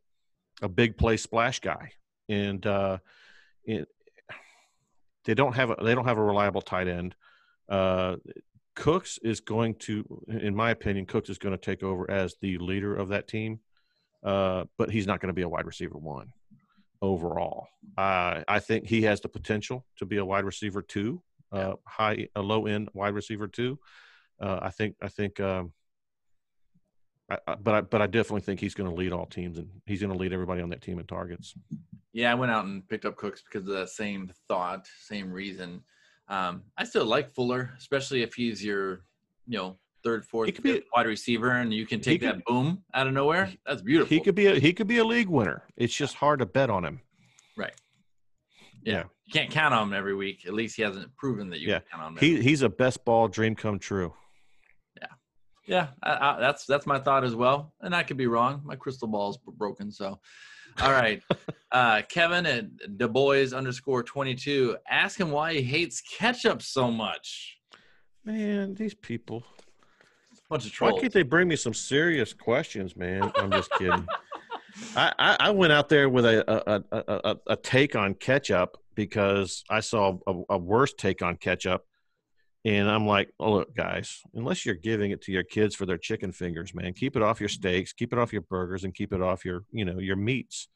[0.62, 1.91] a big play splash guy.
[2.30, 3.00] And uh,
[3.65, 3.88] it,
[5.26, 7.15] they don't have a they don't have a reliable tight end.
[7.70, 8.17] Uh,
[8.76, 12.58] Cooks is going to, in my opinion, Cooks is going to take over as the
[12.58, 13.60] leader of that team,
[14.24, 16.32] uh, but he's not going to be a wide receiver one
[17.02, 17.67] overall.
[17.98, 22.28] Uh, I think he has the potential to be a wide receiver two, uh, high,
[22.36, 23.80] a low end wide receiver too.
[24.40, 25.74] Uh, I think, I think, um,
[27.30, 29.70] I, I, but I, but I definitely think he's going to lead all teams, and
[29.86, 31.54] he's going to lead everybody on that team in targets.
[32.14, 35.82] Yeah, I went out and picked up Cooks because of that same thought, same reason.
[36.28, 39.04] Um, I still like Fuller, especially if he's your,
[39.48, 42.84] you know, third, fourth, be- fifth wide receiver, and you can take could- that boom
[42.94, 43.52] out of nowhere.
[43.66, 44.10] That's beautiful.
[44.10, 45.64] He could be a he could be a league winner.
[45.78, 47.02] It's just hard to bet on him.
[48.84, 48.94] Yeah.
[48.94, 49.04] Yeah.
[49.26, 50.46] you can't count on him every week.
[50.46, 51.80] At least he hasn't proven that you Yeah.
[51.80, 52.17] can count on him.
[52.20, 54.13] He he's a best ball dream come true.
[55.67, 58.62] Yeah, I, I, that's that's my thought as well, and I could be wrong.
[58.65, 59.91] My crystal ball's broken.
[59.91, 60.20] So,
[60.82, 61.22] all right,
[61.72, 64.76] uh, Kevin at Du Bois underscore twenty two.
[64.89, 67.58] Ask him why he hates ketchup so much.
[68.26, 69.44] Man, these people.
[70.50, 73.32] Bunch of Why can't they bring me some serious questions, man?
[73.36, 74.06] I'm just kidding.
[74.95, 79.63] I, I, went out there with a a, a, a a take on ketchup because
[79.69, 81.86] I saw a, a worse take on ketchup,
[82.65, 85.97] and I'm like, oh, look, guys, unless you're giving it to your kids for their
[85.97, 89.13] chicken fingers, man, keep it off your steaks, keep it off your burgers, and keep
[89.13, 90.67] it off your you know your meats.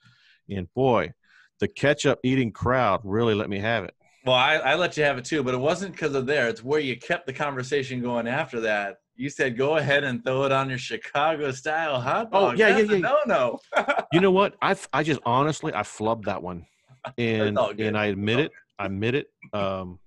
[0.50, 1.14] And boy,
[1.60, 3.94] the ketchup eating crowd really let me have it.
[4.26, 6.48] Well, I, I let you have it too, but it wasn't because of there.
[6.48, 8.98] It's where you kept the conversation going after that.
[9.16, 12.44] You said, "Go ahead and throw it on your Chicago style hot dog.
[12.44, 13.02] Oh, dog." yeah, That's yeah, yeah.
[13.02, 13.60] No, no.
[14.12, 14.56] You know what?
[14.62, 16.66] I I just honestly I flubbed that one,
[17.18, 18.52] and and I admit it.
[18.80, 19.28] I admit it.
[19.54, 20.00] Um,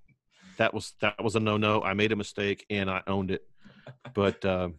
[0.57, 1.81] that was that was a no no.
[1.81, 3.41] I made a mistake and I owned it.
[4.13, 4.75] But um,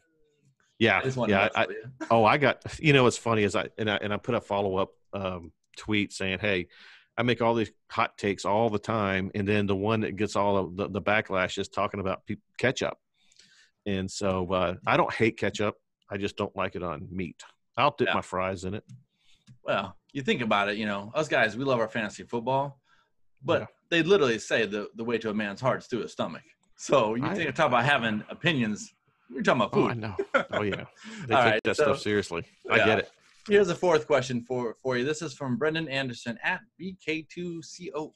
[0.78, 1.48] yeah, I yeah.
[1.54, 1.84] I, you.
[2.10, 2.62] oh, I got.
[2.78, 5.52] You know what's funny is I and I and I put a follow up um,
[5.76, 6.68] tweet saying, "Hey,
[7.16, 10.36] I make all these hot takes all the time, and then the one that gets
[10.36, 12.96] all of the, the backlash is talking about pe- ketchup."
[13.86, 15.74] And so uh, I don't hate ketchup.
[16.10, 17.40] I just don't like it on meat.
[17.76, 18.14] I'll dip Yeah.
[18.14, 18.84] my fries in it.
[19.64, 22.80] Well, you think about it, you know, us guys, we love our fantasy football,
[23.44, 23.66] but Yeah.
[23.90, 26.42] they literally say the, the way to a man's heart is through his stomach.
[26.76, 28.92] So you I- think talk about having opinions,
[29.28, 30.16] You're talking about Oh, I know.
[30.52, 30.84] Oh yeah,
[31.26, 32.44] they take right, that so- stuff seriously.
[32.70, 32.86] I yeah.
[32.86, 33.10] get it.
[33.48, 35.04] Here's a fourth question for, for you.
[35.04, 38.12] This is from Brendan Anderson at BK2COLL.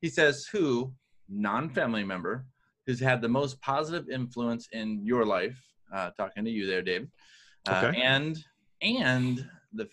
[0.00, 0.92] He says, Who,
[1.28, 2.46] non family member,
[2.86, 5.60] who's had the most positive influence in your life?
[5.92, 7.08] Uh, talking to you there, Dave.
[7.68, 8.00] Uh, Okay.
[8.00, 8.38] And,
[8.82, 9.88] and the,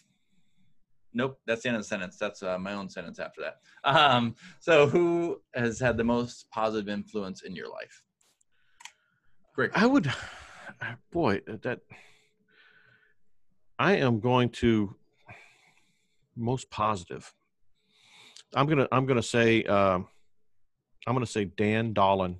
[1.13, 2.17] nope, that's the end of the sentence.
[2.17, 3.57] That's uh, my own sentence after that.
[3.83, 8.03] Um, so, who has had the most positive influence in your life?
[9.55, 9.71] Great.
[9.73, 10.11] I would,
[11.11, 11.79] boy, that
[13.79, 14.95] I am going to
[16.35, 17.33] most positive.
[18.53, 20.07] I'm gonna I'm gonna say um,
[21.07, 22.39] I'm gonna say Dan Dolan.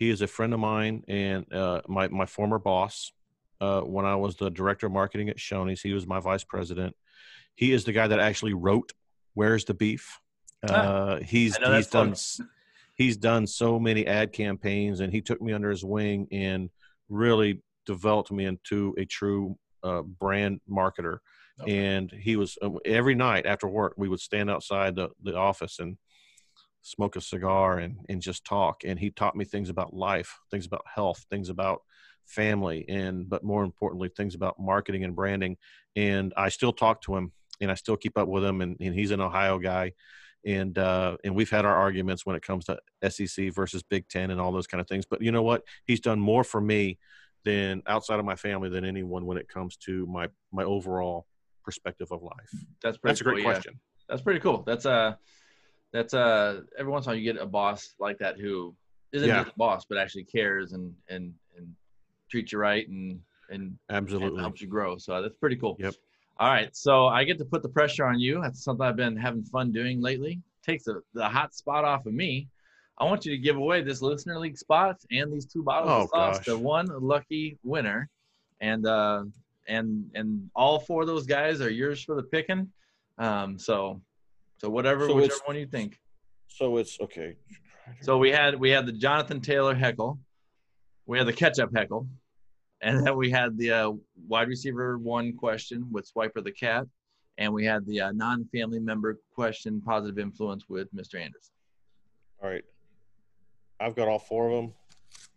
[0.00, 3.12] He is a friend of mine and uh, my my former boss.
[3.60, 6.96] Uh, when I was the director of marketing at Shoney's, he was my vice president.
[7.54, 8.92] He is the guy that actually wrote
[9.34, 10.18] "Where's the Beef."
[10.66, 12.14] Ah, Uh, he's he's done
[12.96, 16.70] he's done so many ad campaigns, and he took me under his wing and
[17.10, 21.18] really developed me into a true uh, brand marketer.
[21.60, 21.76] Okay.
[21.76, 25.78] And he was uh, every night after work, we would stand outside the, the office
[25.78, 25.98] and
[26.82, 28.82] smoke a cigar and, and just talk.
[28.84, 31.82] And he taught me things about life, things about health, things about
[32.26, 35.56] family, and but more importantly, things about marketing and branding.
[35.96, 38.60] And I still talk to him and I still keep up with him.
[38.60, 39.92] And, and he's an Ohio guy.
[40.46, 42.78] And uh, and we've had our arguments when it comes to
[43.10, 45.04] SEC versus Big Ten and all those kind of things.
[45.04, 45.64] But you know what?
[45.86, 46.98] He's done more for me
[47.44, 51.26] than outside of my family than anyone when it comes to my my overall
[51.62, 52.50] perspective of life.
[52.82, 53.52] That's pretty That's a great cool, yeah.
[53.52, 53.80] question.
[54.08, 54.62] That's pretty cool.
[54.66, 55.16] That's uh
[55.92, 58.74] that's uh every once in a while you get a boss like that who
[59.12, 59.42] isn't Yeah.
[59.42, 61.74] just a boss but actually cares and and and
[62.30, 64.40] treats you right and and Absolutely.
[64.40, 64.96] helps you grow.
[64.96, 65.76] So that's pretty cool.
[65.80, 65.94] Yep.
[66.38, 66.74] All right.
[66.76, 68.40] So I get to put the pressure on you.
[68.40, 70.40] That's something I've been having fun doing lately.
[70.64, 72.46] Takes the, the hot spot off of me.
[72.98, 76.02] I want you to give away this listener league spot and these two bottles Oh,
[76.04, 76.44] of sauce gosh.
[76.46, 78.08] to one lucky winner.
[78.60, 79.24] And uh
[79.66, 82.70] and and all four of those guys are yours for the picking.
[83.18, 84.00] Um so
[84.60, 85.98] so whatever So whichever one you think.
[86.48, 87.36] So it's okay.
[88.02, 90.18] So we had we had the Jonathan Taylor heckle,
[91.06, 92.06] we had the ketchup heckle,
[92.82, 93.92] and then we had the uh,
[94.28, 96.86] wide receiver one question with Swiper the cat,
[97.38, 101.14] and we had the uh, non-family member question positive influence with Mr.
[101.14, 101.54] Anderson.
[102.42, 102.64] All right.
[103.80, 104.72] I've got all four of them.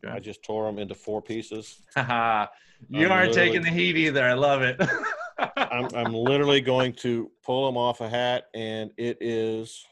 [0.04, 0.14] Okay.
[0.14, 1.82] I just tore them into four pieces.
[2.90, 4.26] You I'm aren't taking the heat either.
[4.26, 4.76] I love it.
[5.38, 9.86] I'm, I'm literally going to pull them off a hat, and it is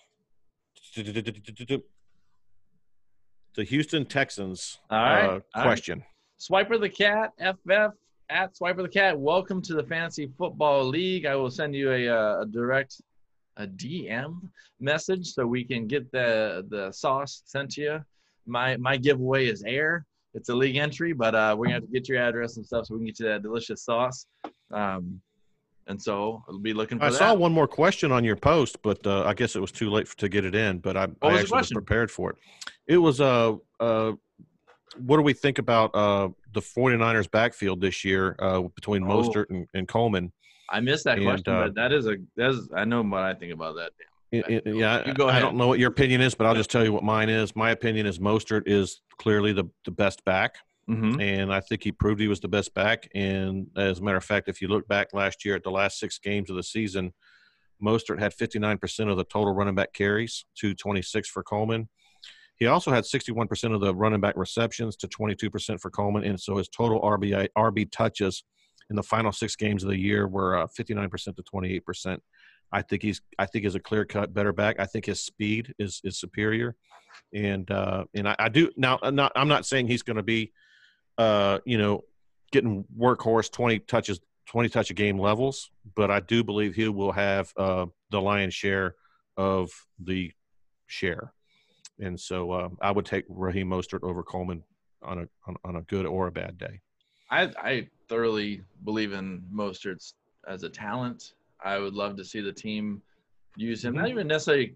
[3.56, 5.64] the Houston Texans All right, uh, all right.
[5.64, 6.04] question.
[6.40, 7.96] Swiper the cat, FF
[8.30, 9.18] at Swiper the cat.
[9.18, 11.26] Welcome to the Fantasy Football League.
[11.26, 13.02] I will send you a, uh, a direct,
[13.58, 14.50] a DM
[14.80, 18.06] message so we can get the the sauce sent to you.
[18.46, 20.06] My my giveaway is air.
[20.34, 22.88] It's a league entry, but uh, we're gonna have to get your address and stuff
[22.88, 24.26] so we can get you that delicious sauce.
[24.72, 25.22] Um,
[25.92, 27.18] and so I'll be looking for I that.
[27.18, 30.08] saw one more question on your post, but uh, I guess it was too late
[30.18, 30.80] to get it in.
[30.80, 32.38] But I, I actually was prepared for it.
[32.88, 34.14] It was uh, uh,
[34.98, 39.08] what do we think about uh, the 49ers backfield this year uh, between Oh.
[39.22, 40.32] Mostert and, and Coleman?
[40.70, 43.34] I missed that and, question, uh, but that is a that's I know what I
[43.34, 43.92] think about that.
[44.34, 46.72] I- I- yeah, You go I don't know what your opinion is, but I'll just
[46.72, 47.54] tell you what mine is.
[47.56, 50.56] My opinion is Mostert is clearly the, the best back.
[50.92, 51.22] Mm-hmm.
[51.22, 53.08] and I think he proved he was the best back.
[53.16, 56.00] And as a matter of fact, if you look back last year at the last
[56.00, 57.14] six games of the season,
[57.82, 61.88] Mostert had 59% of the total running back carries to 26 for Coleman.
[62.58, 66.58] He also had 61% of the running back receptions to 22% for Coleman, and so
[66.58, 68.44] his total RBI RB touches
[68.90, 72.20] in the final six games of the year were uh, 59% to 28%.
[72.72, 74.80] I think he's I think he's a clear cut better back.
[74.80, 76.76] I think his speed is is superior,
[77.34, 79.00] and uh, and I, I do now.
[79.02, 80.52] I'm not I'm not saying he's going to be
[81.22, 82.04] uh, you know,
[82.52, 87.12] getting workhorse 20 touches, 20 touch a game levels, but I do believe he will
[87.12, 88.96] have uh, the lion's share
[89.38, 90.32] of the
[90.88, 91.34] share.
[92.00, 94.64] And so uh, I would take Raheem Mostert over Coleman
[95.04, 96.82] on a on, on a good or a bad day.
[97.30, 100.16] I I thoroughly believe in Mostert's
[100.48, 101.34] as a talent.
[101.64, 103.02] I would love to see the team
[103.56, 104.10] use him, not Mhm.
[104.10, 104.76] even necessarily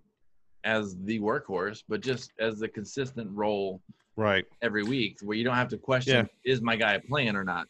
[0.64, 3.82] as the workhorse, but just as the consistent role
[4.18, 4.46] Right.
[4.62, 7.68] every week, where you don't have to question is my guy playing or not.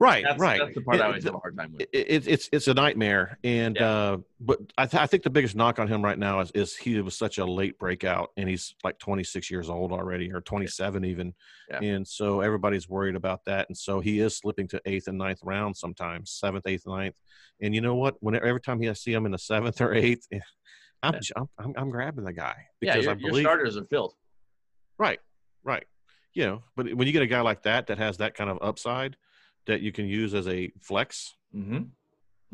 [0.00, 0.24] Right.
[0.24, 0.58] That's, right.
[0.58, 1.82] that's the part I always have a hard time with.
[1.82, 3.86] it, it, it's it's a nightmare, and Yeah.
[3.90, 6.74] uh, but I, th- I think the biggest knock on him right now is, is
[6.74, 11.04] he was such a late breakout, and he's like 26 years old already, or 27
[11.04, 11.34] even,
[11.70, 11.80] Yeah.
[11.82, 15.40] and so everybody's worried about that, and so he is slipping to eighth and ninth
[15.42, 17.16] round sometimes, seventh, eighth, ninth,
[17.60, 18.16] and you know what?
[18.20, 20.26] Whenever every time I see him in the seventh or eighth,
[21.02, 21.20] I'm Yeah.
[21.36, 24.14] I'm, I'm, I'm grabbing the guy Yeah, because your, I your believe starters are filled.
[24.98, 25.20] right,
[25.64, 25.84] right,
[26.34, 28.58] you know, but when you get a guy like that that has that kind of
[28.62, 29.16] upside
[29.66, 31.76] that you can use as a flex, Mm-hmm.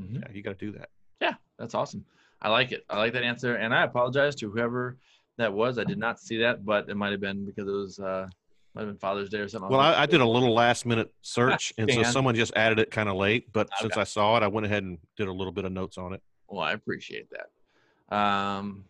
[0.01, 0.17] Mm-hmm.
[0.17, 0.89] yeah, you got to do that.
[1.21, 2.05] Yeah, that's awesome.
[2.41, 2.85] I like it.
[2.91, 4.97] I like that answer, and I apologize to whoever
[5.39, 5.79] that was.
[5.79, 8.27] I did not see that, but it might have been because it was uh,
[8.75, 9.71] might have been Father's Day or something.
[9.71, 12.91] Well, I, I did a little last minute search, and so someone just added it
[12.91, 13.51] kind of late.
[13.53, 15.97] But since I saw it, I went ahead and did a little bit of notes
[15.99, 16.23] on it.
[16.49, 18.15] Well, I appreciate that.
[18.17, 18.85] Um,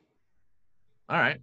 [1.08, 1.40] all right.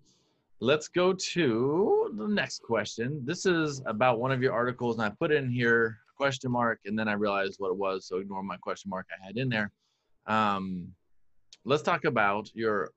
[0.64, 3.22] Let's go to the next question.
[3.26, 6.80] This is about one of your articles, and I put in here a question mark,
[6.86, 8.08] and then I realized what it was.
[8.08, 9.74] So ignore my question mark I had in there.
[10.26, 10.88] Um,
[11.66, 12.92] let's talk about your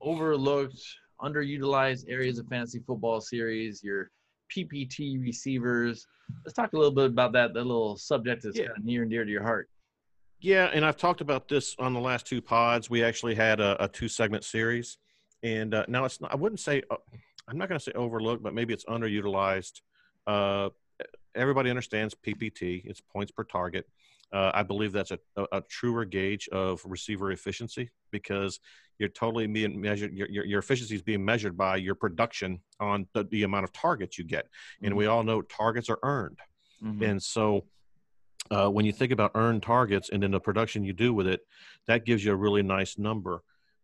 [0.00, 0.82] overlooked,
[1.22, 4.10] underutilized areas of fantasy football series, your
[4.52, 6.08] PPT receivers.
[6.44, 7.54] Let's talk a little bit about that.
[7.54, 8.66] That little subject that's Yeah.
[8.66, 9.70] kind of near and dear to your heart.
[10.40, 12.90] Yeah, and I've talked about this on the last two pods.
[12.90, 14.98] We actually had a, a two segment series,
[15.42, 16.32] and uh, now it's not.
[16.32, 16.96] I wouldn't say uh,
[17.48, 19.80] I'm not going to say overlooked, but maybe it's underutilized.
[20.26, 20.70] Uh,
[21.34, 23.86] everybody understands PPT; it's points per target.
[24.32, 28.58] Uh, I believe that's a, a, a truer gauge of receiver efficiency because
[28.98, 30.12] you're totally being measured.
[30.12, 33.72] Your, your, your efficiency is being measured by your production on the, the amount of
[33.72, 34.48] targets you get,
[34.82, 36.38] and we all know targets are earned.
[36.82, 37.08] Mhm.
[37.08, 37.66] And so
[38.50, 41.40] uh, when you think about earned targets and then the production you do with it,
[41.86, 43.42] that gives you a really nice number.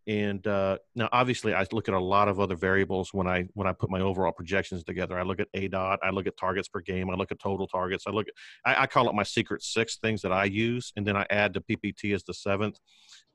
[0.08, 3.68] And uh, now, obviously, I look at a lot of other variables when I when
[3.68, 5.18] I put my overall projections together.
[5.18, 8.04] I look at aDOT, I look at targets per game, I look at total targets.
[8.08, 8.34] I look at
[8.64, 11.54] I, I call it my secret six things that I use, and then I add
[11.54, 12.78] the PPT as the seventh.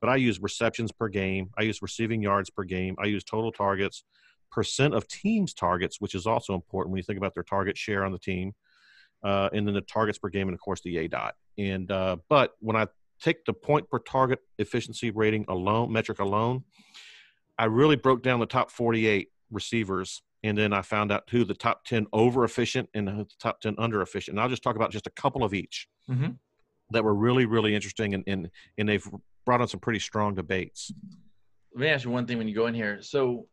[0.02, 3.52] But I use receptions per game, I use receiving yards per game, I use total
[3.52, 4.04] targets,
[4.52, 8.04] percent of teams targets, which is also important when you think about their target share
[8.04, 8.54] on the team.
[9.24, 11.32] uh, and then the targets per game, and of course the aDOT.
[11.58, 12.88] And uh, but when I
[13.22, 16.64] take the point per target efficiency rating alone, metric alone,
[17.58, 21.56] I really broke down the top 48 receivers, and then I found out who the
[21.56, 24.36] top 10 over efficient and the top 10 under efficient.
[24.36, 26.32] And I'll just talk about just a couple of each Mm-hmm.
[26.92, 29.06] that were really, really interesting, and and and they've
[29.46, 30.90] brought on some pretty strong debates.
[31.74, 33.02] Let me ask you one thing when you go in here.
[33.02, 33.46] So,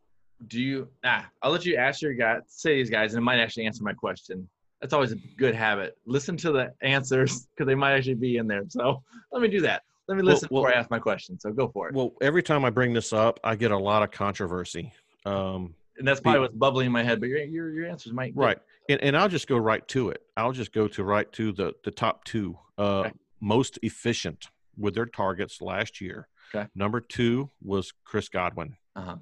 [0.47, 0.87] do you?
[1.03, 3.83] Ah, I'll let you ask your guy, say these guys, and it might actually answer
[3.83, 4.47] my question.
[4.81, 5.97] That's always a good habit.
[6.05, 8.63] Listen to the answers because they might actually be in there.
[8.67, 9.83] So let me do that.
[10.07, 11.39] Let me listen well- before I ask my question.
[11.39, 11.95] So go for it.
[11.95, 14.93] Well, every time I bring this up, I get a lot of controversy.
[15.25, 17.19] Um, and that's probably what's bubbling in my head.
[17.19, 18.57] But your your, your answers might right,
[18.89, 20.21] and and I'll just go right to it.
[20.35, 23.11] I'll just go to right to the the top two uh, Okay.
[23.39, 26.27] most efficient with their targets last year.
[26.53, 26.67] Okay.
[26.75, 28.75] Number two was Chris Godwin.
[28.95, 29.15] Uh-huh.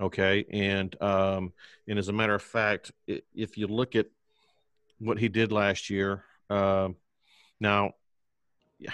[0.00, 1.52] Okay, and um,
[1.88, 4.06] and as a matter of fact, if you look at
[5.02, 6.96] what he did last year, um,
[7.60, 7.92] now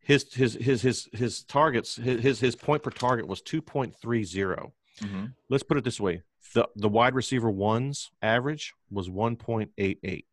[0.00, 3.94] his his his his his targets his his, his point per target was two point
[4.00, 4.72] three zero.
[5.00, 6.22] hmm Let's put it this way:
[6.54, 10.26] the the wide receiver ones average was one point eight eight.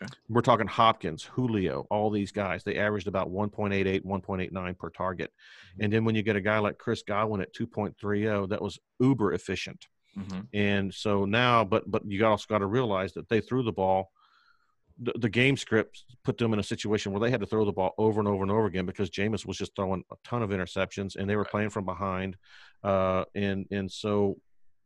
[0.00, 0.12] Okay.
[0.28, 2.62] We're talking Hopkins, Julio, all these guys.
[2.62, 5.32] They averaged about 1.88, 1.89 per target.
[5.80, 9.32] And then when you get a guy like Chris Godwin at 2.30, that was uber
[9.32, 9.86] efficient.
[10.18, 13.72] Hmm And so now, but but you also got to realize that they threw the
[13.72, 14.10] ball.
[15.00, 17.72] The, the game script put them in a situation where they had to throw the
[17.72, 20.50] ball over and over and over again because Jameis was just throwing a ton of
[20.50, 21.50] interceptions and they were Right.
[21.52, 22.36] playing from behind.
[22.82, 24.38] Uh, and and so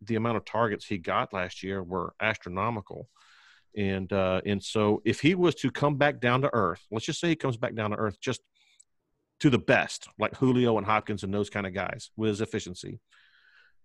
[0.03, 3.09] the amount of targets he got last year were astronomical.
[3.75, 7.21] And uh, and so if he was to come back down to earth, let's just
[7.21, 8.43] say he comes back down to earth just
[9.41, 13.01] to the best, like Julio and Hopkins and those kind of guys with his efficiency.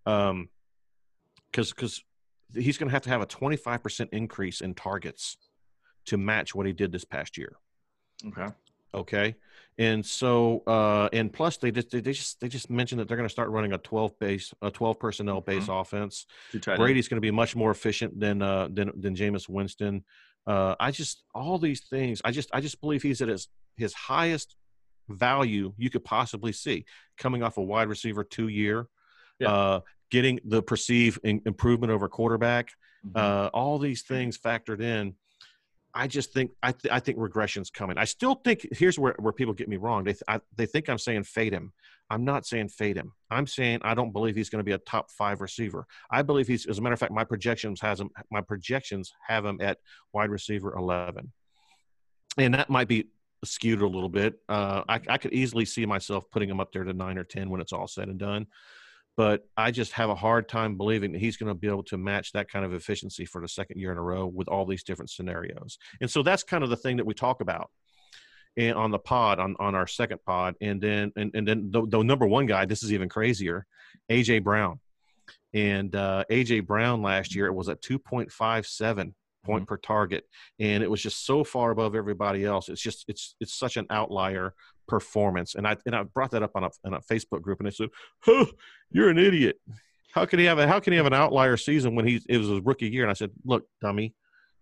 [0.04, 0.50] Um,
[1.50, 2.02] because because
[2.54, 5.36] he's going to have to have a 25% increase in targets
[6.06, 7.56] to match what he did this past year
[8.26, 8.48] Okay.
[8.94, 9.34] okay
[9.78, 13.28] and so uh and plus they just they just they just mentioned that they're going
[13.28, 16.78] to start running a 12 base a 12 personnel base offense tight ends.
[16.78, 20.04] brady's going to be much more efficient than uh than than Jameis winston
[20.46, 23.92] uh i just all these things i just i just believe he's at his his
[23.94, 24.56] highest
[25.08, 26.84] value you could possibly see
[27.18, 28.88] coming off a wide receiver two year
[29.38, 29.52] Yeah.
[29.52, 32.70] uh getting the perceived in, improvement over quarterback
[33.06, 33.16] Mhm.
[33.16, 35.14] uh, all these things factored in.
[35.94, 37.96] I just think I, th- I think regression's coming.
[37.96, 40.04] I still think here's where, where people get me wrong.
[40.04, 41.72] They th- I, they think I'm saying fade him.
[42.10, 43.12] I'm not saying fade him.
[43.30, 45.86] I'm saying I don't believe he's going to be a top five receiver.
[46.10, 49.44] I believe he's as a matter of fact my projections has him my projections have
[49.44, 49.78] him at
[50.12, 51.32] wide receiver 11,
[52.36, 53.10] and that might be
[53.44, 54.34] skewed a little bit.
[54.48, 57.48] Uh, I, I could easily see myself putting him up there to nine or ten
[57.50, 58.46] when it's all said and done
[59.18, 61.98] but I just have a hard time believing that he's going to be able to
[61.98, 64.84] match that kind of efficiency for the second year in a row with all these
[64.84, 65.76] different scenarios.
[66.00, 67.68] And so that's kind of the thing that we talk about
[68.56, 70.54] and on the pod on, on our second pod.
[70.60, 73.66] And then and, and then the, the number one guy, this is even crazier,
[74.08, 74.78] AJ Brown.
[75.52, 80.24] And uh, AJ Brown last year it was at 2.57 point per target
[80.60, 83.86] and it was just so far above everybody else it's just it's it's such an
[83.88, 84.52] outlier
[84.88, 85.54] performance.
[85.54, 87.70] And i and i brought that up on a, on a facebook group and they
[87.70, 88.46] said huh,
[88.90, 89.60] you're an idiot.
[90.12, 92.38] How can he have a how can he have an outlier season when he it
[92.38, 93.04] was his rookie year?
[93.04, 94.14] And i said look dummy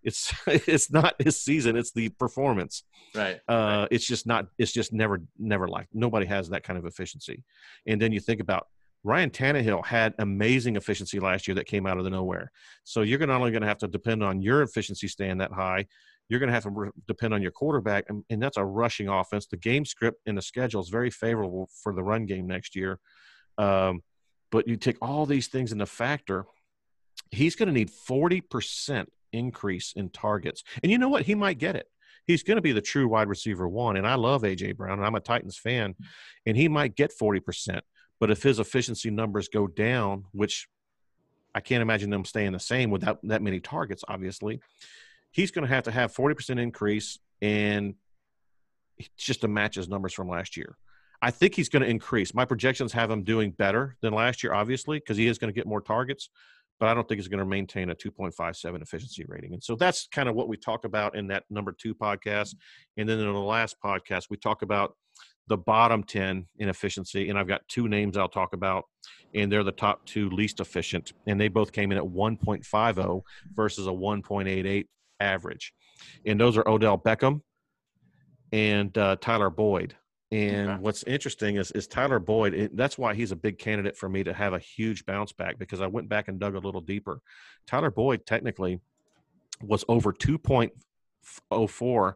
[0.03, 2.83] it's it's not his season it's the performance.
[3.15, 3.39] Right.
[3.47, 7.43] uh it's just not it's just never never like nobody has that kind of efficiency.
[7.87, 8.67] And then you think about
[9.03, 12.51] Ryan Tannehill had amazing efficiency last year that came out of the nowhere.
[12.83, 15.85] So you're not only going to have to depend on your efficiency staying that high,
[16.29, 19.07] you're going to have to re- depend on your quarterback, and, and that's a rushing
[19.07, 19.47] offense.
[19.47, 22.99] The game script and the schedule is very favorable for the run game next year.
[23.57, 24.01] Um,
[24.51, 26.45] but you take all these things into factor,
[27.31, 30.63] he's going to need 40% increase in targets.
[30.81, 31.23] And you know what?
[31.23, 31.87] He might get it.
[32.25, 33.95] He's going to be the true wide receiver one.
[33.95, 34.73] And I love A.J.
[34.73, 35.95] Brown, and I'm a Titans fan,
[36.45, 37.81] and he might get 40%.
[38.19, 40.67] But if his efficiency numbers go down, which
[41.55, 44.59] I can't imagine them staying the same without that many targets, obviously,
[45.31, 47.95] he's going to have to have 40% increase and
[49.17, 50.77] just to match his numbers from last year.
[51.21, 52.33] I think he's going to increase.
[52.33, 55.55] My projections have him doing better than last year, obviously, because he is going to
[55.55, 56.29] get more targets,
[56.79, 59.53] but I don't think he's going to maintain a 2.57 efficiency rating.
[59.53, 62.55] And so that's kind of what we talk about in that number two podcast.
[62.97, 64.95] And then in the last podcast, we talk about
[65.47, 67.29] the bottom 10 in efficiency.
[67.29, 68.83] And I've got two names I'll talk about,
[69.33, 71.13] and they're the top two least efficient.
[71.25, 73.21] And they both came in at 1.50
[73.55, 74.85] versus a 1.88
[75.19, 75.73] average.
[76.25, 77.41] And those are Odell Beckham
[78.51, 79.95] and uh, Tyler Boyd.
[80.31, 80.81] And Okay.
[80.81, 82.53] what's interesting is, is Tyler Boyd.
[82.53, 85.57] It, that's why he's a big candidate for me to have a huge bounce back
[85.57, 87.21] because I went back and dug a little deeper.
[87.65, 88.81] Tyler Boyd technically
[89.61, 92.13] was over 2.04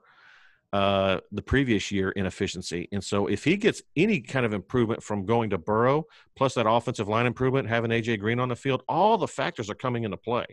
[0.73, 2.87] uh, the previous year in efficiency.
[2.91, 6.69] And so if he gets any kind of improvement from going to Burrow, plus that
[6.69, 10.17] offensive line improvement, having AJ Green on the field, all the factors are coming into
[10.17, 10.45] play.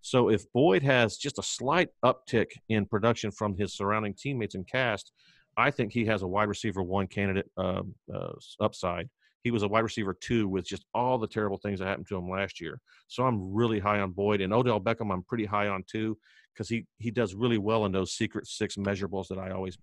[0.00, 4.66] So if Boyd has just a slight uptick in production from his surrounding teammates and
[4.66, 5.12] cast,
[5.56, 9.08] I think he has a wide receiver one candidate uh, uh, upside.
[9.42, 12.16] He was a wide receiver two with just all the terrible things that happened to
[12.16, 12.80] him last year.
[13.08, 15.12] So I'm really high on Boyd and Odell Beckham.
[15.12, 16.16] I'm pretty high on too
[16.52, 19.76] because he he does really well in those secret six measurables that I always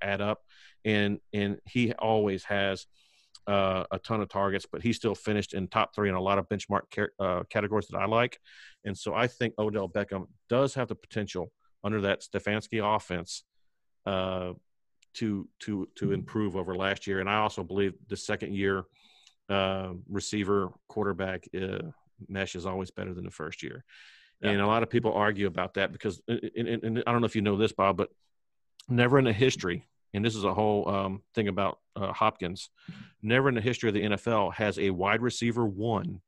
[0.00, 0.42] add up,
[0.84, 2.86] and and he always has
[3.46, 6.38] uh, a ton of targets, but he still finished in top three in a lot
[6.38, 8.40] of benchmark uh, categories that I like,
[8.84, 13.44] and so I think Odell Beckham does have the potential under that Stefanski offense.
[14.06, 14.52] Uh,
[15.14, 18.84] to to to improve over last year, and I also believe the second year
[19.48, 21.78] uh, receiver quarterback uh,
[22.28, 23.84] mesh is always better than the first year.
[24.40, 24.50] Yeah.
[24.50, 27.26] And a lot of people argue about that because, and, and, and, I don't know
[27.26, 28.10] if you know this, Bob, but
[28.88, 32.70] never in the history, and this is a whole um, thing about uh, Hopkins,
[33.22, 36.20] never in the history of the NFL has a wide receiver one,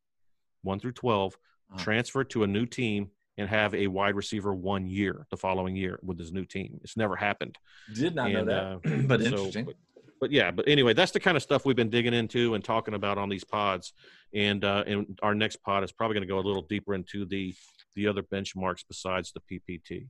[0.63, 1.83] one through 12, uh-huh.
[1.83, 5.99] transfer to a new team and have a wide receiver one year the following year
[6.03, 6.81] with his new team.
[6.83, 7.57] It's never happened.
[7.95, 9.65] Did not and, know that, uh, but so, interesting.
[9.67, 9.75] But,
[10.21, 12.95] but, yeah, but anyway, that's the kind of stuff we've been digging into and talking
[12.95, 13.93] about on these pods.
[14.35, 17.25] And uh, and our next pod is probably going to go a little deeper into
[17.25, 17.55] the
[17.95, 20.09] the other benchmarks besides the PPT.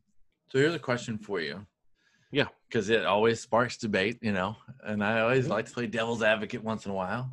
[0.50, 1.66] So here's a question for you.
[2.32, 5.52] Yeah, because it always sparks debate, you know, and I always mm-hmm.
[5.52, 7.30] like to play devil's advocate once in a while.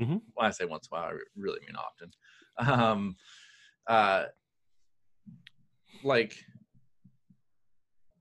[0.00, 0.18] Mm-hmm.
[0.34, 2.12] When I say once in a while, I really mean often.
[2.58, 3.16] Um,
[3.86, 4.24] uh,
[6.02, 6.36] like,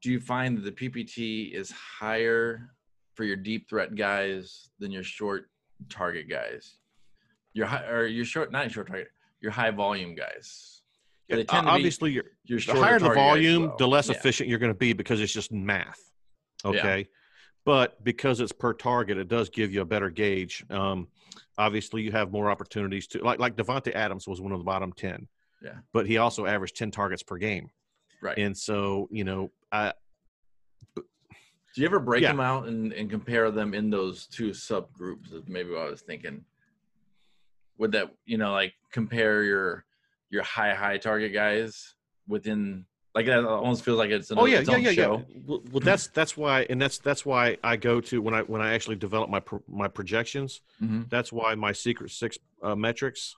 [0.01, 2.69] do you find that the PPT is higher
[3.15, 5.49] for your deep threat guys than your short
[5.89, 6.77] target guys?
[7.53, 9.07] Your high, or your short, not your short target,
[9.41, 10.74] your high volume guys.
[11.31, 14.15] Uh, obviously, you're, you're the higher the volume, the less yeah.
[14.15, 15.99] efficient you're going to be because it's just math.
[16.63, 16.97] Okay.
[16.99, 17.03] Yeah.
[17.65, 20.63] But because it's per target, it does give you a better gauge.
[20.69, 21.07] Um,
[21.57, 24.93] obviously, you have more opportunities to like like Davante Adams was one of the bottom
[24.93, 25.27] ten.
[25.63, 25.77] Yeah.
[25.91, 27.71] But he also averaged ten targets per game.
[28.21, 28.37] Right.
[28.37, 29.93] And so you know, I.
[30.95, 32.31] Do you ever break yeah.
[32.31, 35.33] them out and, and compare them in those two subgroups?
[35.33, 36.45] Is maybe what I was thinking.
[37.79, 39.85] Would that you know like compare your
[40.29, 41.95] your high high target guys
[42.27, 45.25] within like that almost feels like it's an, oh yeah yeah yeah show.
[45.29, 48.41] yeah well, well, that's that's why and that's that's why i go to when i
[48.41, 51.03] when i actually develop my my projections mm-hmm.
[51.09, 53.35] that's why my secret six uh, metrics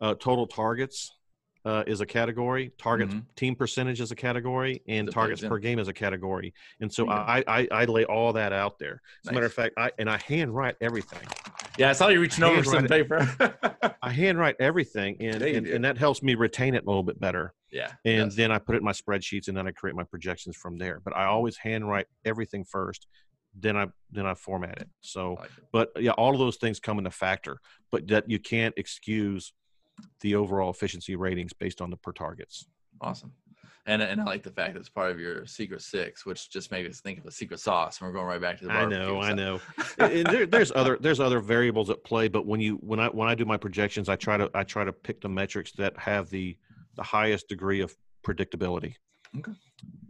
[0.00, 1.12] uh, total targets
[1.64, 3.34] uh, is a category targets mm-hmm.
[3.36, 7.44] team percentage is a category and targets per game is a category and so I,
[7.46, 9.30] I i lay all that out there as nice.
[9.30, 11.26] a matter of fact i and i handwrite everything
[11.80, 13.26] yeah, I saw you reaching over some paper.
[14.02, 17.54] I handwrite everything, and, and, and, that helps me retain it a little bit better.
[17.72, 17.92] Yeah.
[18.04, 18.34] And yes.
[18.34, 21.00] then I put it in my spreadsheets, and then I create my projections from there.
[21.02, 23.06] But I always handwrite everything first,
[23.58, 24.90] then I then I format it.
[25.00, 25.64] So, like it.
[25.72, 27.56] but yeah, all of those things come into factor.
[27.90, 29.54] But that you can't excuse
[30.20, 32.66] the overall efficiency ratings based on the per targets.
[33.00, 33.32] Awesome
[33.86, 36.70] and and I like the fact that it's part of your secret six, which just
[36.70, 38.00] made us think of a secret sauce.
[38.00, 38.72] And we're going right back to the.
[38.72, 39.20] I know, so.
[39.20, 39.60] I know.
[39.98, 43.28] and there, there's other there's other variables at play, but when you when I when
[43.28, 46.30] I do my projections, I try to I try to pick the metrics that have
[46.30, 46.56] the
[46.96, 48.94] the highest degree of predictability.
[49.38, 49.52] Okay.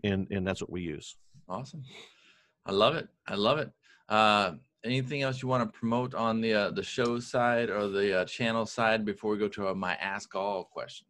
[0.04, 1.16] And and that's what we use.
[1.48, 1.84] Awesome.
[2.66, 3.08] I love it.
[3.28, 3.70] I love it.
[4.08, 4.52] Uh,
[4.84, 8.24] anything else you want to promote on the uh, the show side or the uh,
[8.24, 11.06] channel side before we go to uh, my ask all question?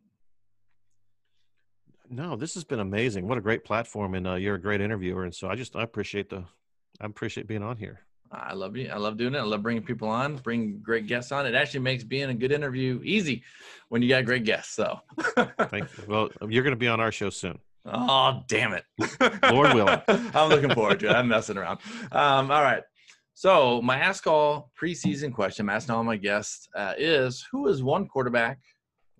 [2.11, 3.29] No, this has been amazing.
[3.29, 5.25] What a great platform, and uh, you're a great interviewer.
[5.25, 6.45] And so I just I appreciate the
[7.01, 8.01] I appreciate being on here.
[8.33, 8.89] I love you.
[8.89, 9.39] I love doing it.
[9.39, 11.47] I love bringing people on, bring great guests on.
[11.47, 13.43] It actually makes being a good interview easy
[13.89, 14.75] when you got great guests.
[14.75, 15.01] So,
[15.69, 16.05] thank you.
[16.07, 17.59] Well, you're going to be on our show soon.
[17.85, 18.85] Oh, damn it.
[19.51, 20.01] Lord willing.
[20.09, 21.13] I'm looking forward to it.
[21.13, 21.81] I'm messing around.
[22.13, 22.83] Um, all right.
[23.35, 27.83] So, my Ask All preseason question, I'm asking all my guests, uh, is who is
[27.83, 28.61] one quarterback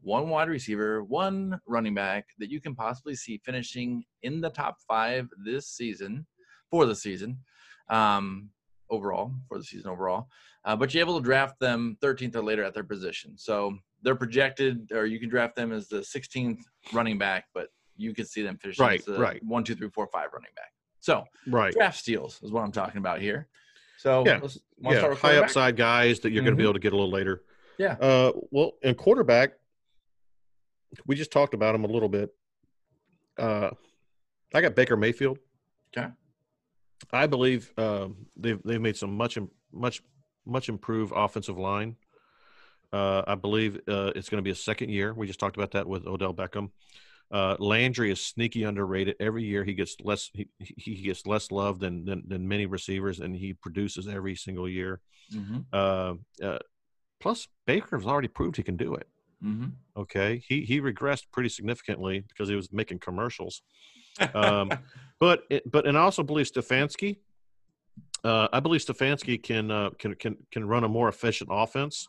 [0.03, 4.77] one wide receiver, one running back that you can possibly see finishing in the top
[4.87, 6.27] five this season
[6.71, 7.39] for the season
[7.89, 8.49] um,
[8.89, 10.29] overall, for the season overall.
[10.65, 13.37] Uh, but you're able to draft them 13th or later at their position.
[13.37, 16.61] So they're projected, or you can draft them as the 16th
[16.93, 19.43] running back, but you could see them finishing right, as the right.
[19.45, 20.73] one, two, three, four, five running back.
[21.01, 21.73] So right.
[21.73, 23.49] draft steals is what I'm talking about here.
[23.99, 24.41] So yeah,
[24.79, 25.15] yeah.
[25.15, 26.47] high upside guys that you're mm-hmm.
[26.47, 27.43] going to be able to get a little later.
[27.79, 27.93] Yeah.
[28.01, 29.53] Uh, well, in quarterback,
[31.07, 32.31] we just talked about him a little bit.
[33.39, 33.71] Uh,
[34.55, 35.39] I got Baker Mayfield.
[35.97, 36.09] Okay.
[37.13, 39.39] I believe uh, they've they've made some much
[39.73, 40.03] much
[40.47, 41.97] much improved offensive line.
[42.93, 45.15] Uh, I believe uh, it's going to be a second year.
[45.15, 46.71] We just talked about that with Odell Beckham.
[47.31, 49.15] Uh, Landry is sneaky underrated.
[49.21, 53.21] Every year he gets less he, he gets less love than, than than many receivers,
[53.21, 55.01] and he produces every single year.
[55.33, 55.59] Mm-hmm.
[55.73, 56.15] Uh,
[56.45, 56.59] uh,
[57.21, 59.07] plus, Baker has already proved he can do it.
[59.45, 59.69] Mm-hmm.
[59.97, 63.63] Okay, he he regressed pretty significantly because he was making commercials.
[64.35, 64.71] Um,
[65.21, 67.19] but it, but and I also believe Stefanski.
[68.23, 72.07] Uh, I believe Stefanski can uh, can can can run a more efficient offense,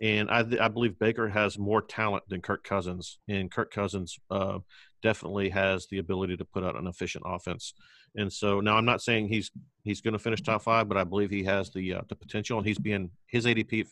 [0.00, 4.58] and I I believe Baker has more talent than Kirk Cousins, and Kirk Cousins uh,
[5.02, 7.74] definitely has the ability to put out an efficient offense.
[8.16, 9.52] And so now I'm not saying he's
[9.84, 12.58] he's going to finish top five, but I believe he has the uh, the potential,
[12.58, 13.86] and he's being his ADP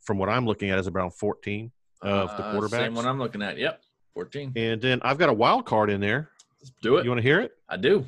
[0.00, 1.70] from what I'm looking at is around 14
[2.02, 2.70] of the Uh, quarterbacks.
[2.70, 3.58] Same one I'm looking at.
[3.58, 3.82] Yep,
[4.14, 4.52] 14.
[4.56, 6.30] and then I've got a wild card in there.
[6.60, 7.04] Let's do it.
[7.04, 7.52] You want to hear it?
[7.68, 8.06] I do.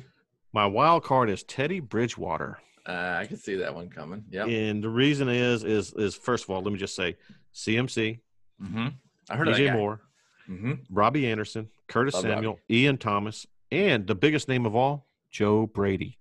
[0.53, 2.59] My wild card is Teddy Bridgewater.
[2.87, 4.23] Uh, I can see that one coming.
[4.29, 4.47] Yep.
[4.47, 7.17] And the reason is is is first of all, let me just say
[7.53, 8.19] CMC,
[8.61, 8.87] Mm-hmm.
[9.29, 9.73] I heard DJ.
[9.73, 10.01] Moore,
[10.49, 10.73] Mm-hmm.
[10.91, 16.19] Robbie Anderson, Curtis Love Samuel, Ian Thomas, and the biggest name of all, Joe Brady.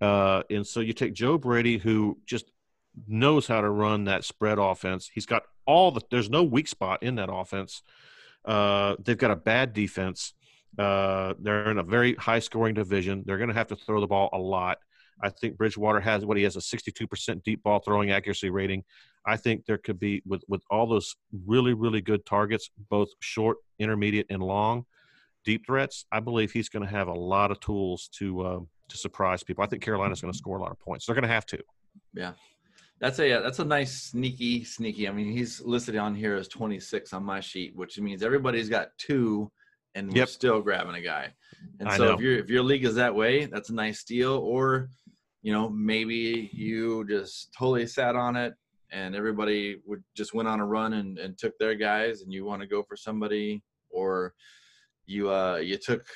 [0.00, 2.46] Uh, and so you take Joe Brady, who just
[3.06, 5.08] knows how to run that spread offense.
[5.12, 7.82] He's got all the there's no weak spot in that offense.
[8.44, 10.34] Uh, they've got a bad defense.
[10.78, 13.22] Uh, they're in a very high scoring division.
[13.26, 14.78] They're going to have to throw the ball a lot.
[15.22, 18.82] I think Bridgewater has what he has a 62% deep ball throwing accuracy rating.
[19.24, 21.14] I think there could be with with all those
[21.46, 24.84] really really good targets, both short, intermediate, and long,
[25.44, 26.06] deep threats.
[26.10, 29.62] I believe he's going to have a lot of tools to uh, to surprise people.
[29.62, 31.06] I think Carolina's going to score a lot of points.
[31.06, 31.62] They're going to have to.
[33.02, 35.08] That's a that's a nice sneaky sneaky.
[35.08, 38.90] I mean, he's listed on here as 26 on my sheet, which means everybody's got
[38.96, 39.50] two,
[39.96, 41.32] and we're still grabbing a guy.
[41.80, 42.12] And I so know.
[42.14, 44.34] if your if your league is that way, that's a nice deal.
[44.34, 44.88] Or,
[45.42, 48.54] you know, maybe you just totally sat on it,
[48.92, 52.44] and everybody would just went on a run and, and took their guys, and you
[52.44, 54.32] want to go for somebody, or
[55.06, 56.06] you uh you took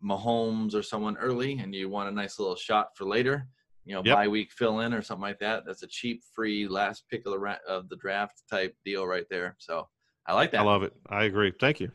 [0.00, 3.48] Mahomes or someone early, and you want a nice little shot for later
[3.86, 4.14] you know, Yep.
[4.14, 5.64] bye week fill in or something like that.
[5.64, 9.56] That's a cheap, free last pick of the of the draft type deal right there.
[9.58, 9.88] So
[10.26, 10.60] I like that.
[10.60, 10.92] I love it.
[11.08, 11.52] I agree.
[11.58, 11.90] Thank you.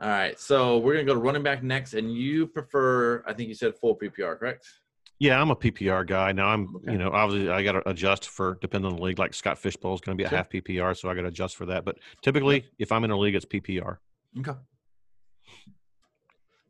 [0.00, 3.48] All right, so we're gonna go to running back next, and you prefer, I think
[3.48, 4.66] you said full PPR, correct?
[5.18, 6.48] Yeah, I'm a PPR guy now.
[6.48, 6.92] I'm, Okay.
[6.92, 9.18] you know, obviously I got to adjust for depending on the league.
[9.18, 10.36] Like Scott Fish Bowl is going to be a Sure.
[10.36, 11.86] half PPR, so I got to adjust for that.
[11.86, 13.96] But typically, if I'm in a league, it's PPR.
[14.40, 14.52] Okay.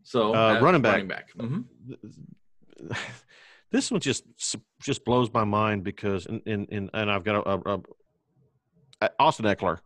[0.05, 0.93] So Uh, running back.
[0.93, 1.31] running back.
[1.33, 1.63] hmm
[3.77, 4.25] this one just
[4.81, 7.81] just blows my mind because and and and, I've got a, a,
[9.03, 9.79] a Austin Ekeler.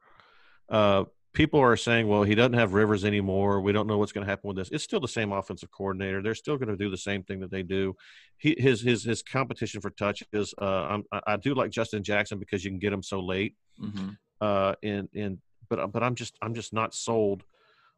[0.68, 3.61] Uh, people are saying, well, he doesn't have Rivers anymore.
[3.61, 4.70] We don't know what's going to happen with this.
[4.70, 6.22] It's still the same offensive coordinator.
[6.22, 7.97] They're still going to do the same thing that they do.
[8.38, 10.55] He his his his competition for touches.
[10.61, 13.57] Uh, I'm, I I do like Justin Jackson because you can get him so late.
[13.78, 14.11] hmm
[14.41, 15.38] Uh, and and
[15.68, 17.43] but but I'm just I'm just not sold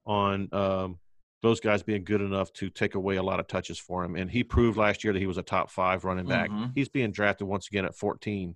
[0.06, 0.98] on um,
[1.42, 4.14] those guys being good enough to take away a lot of touches for him.
[4.16, 6.50] And he proved last year that he was a top five running back.
[6.50, 6.72] Mhm.
[6.74, 8.54] He's being drafted once again at 14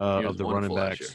[0.00, 1.00] uh, of the running backs.
[1.00, 1.08] year.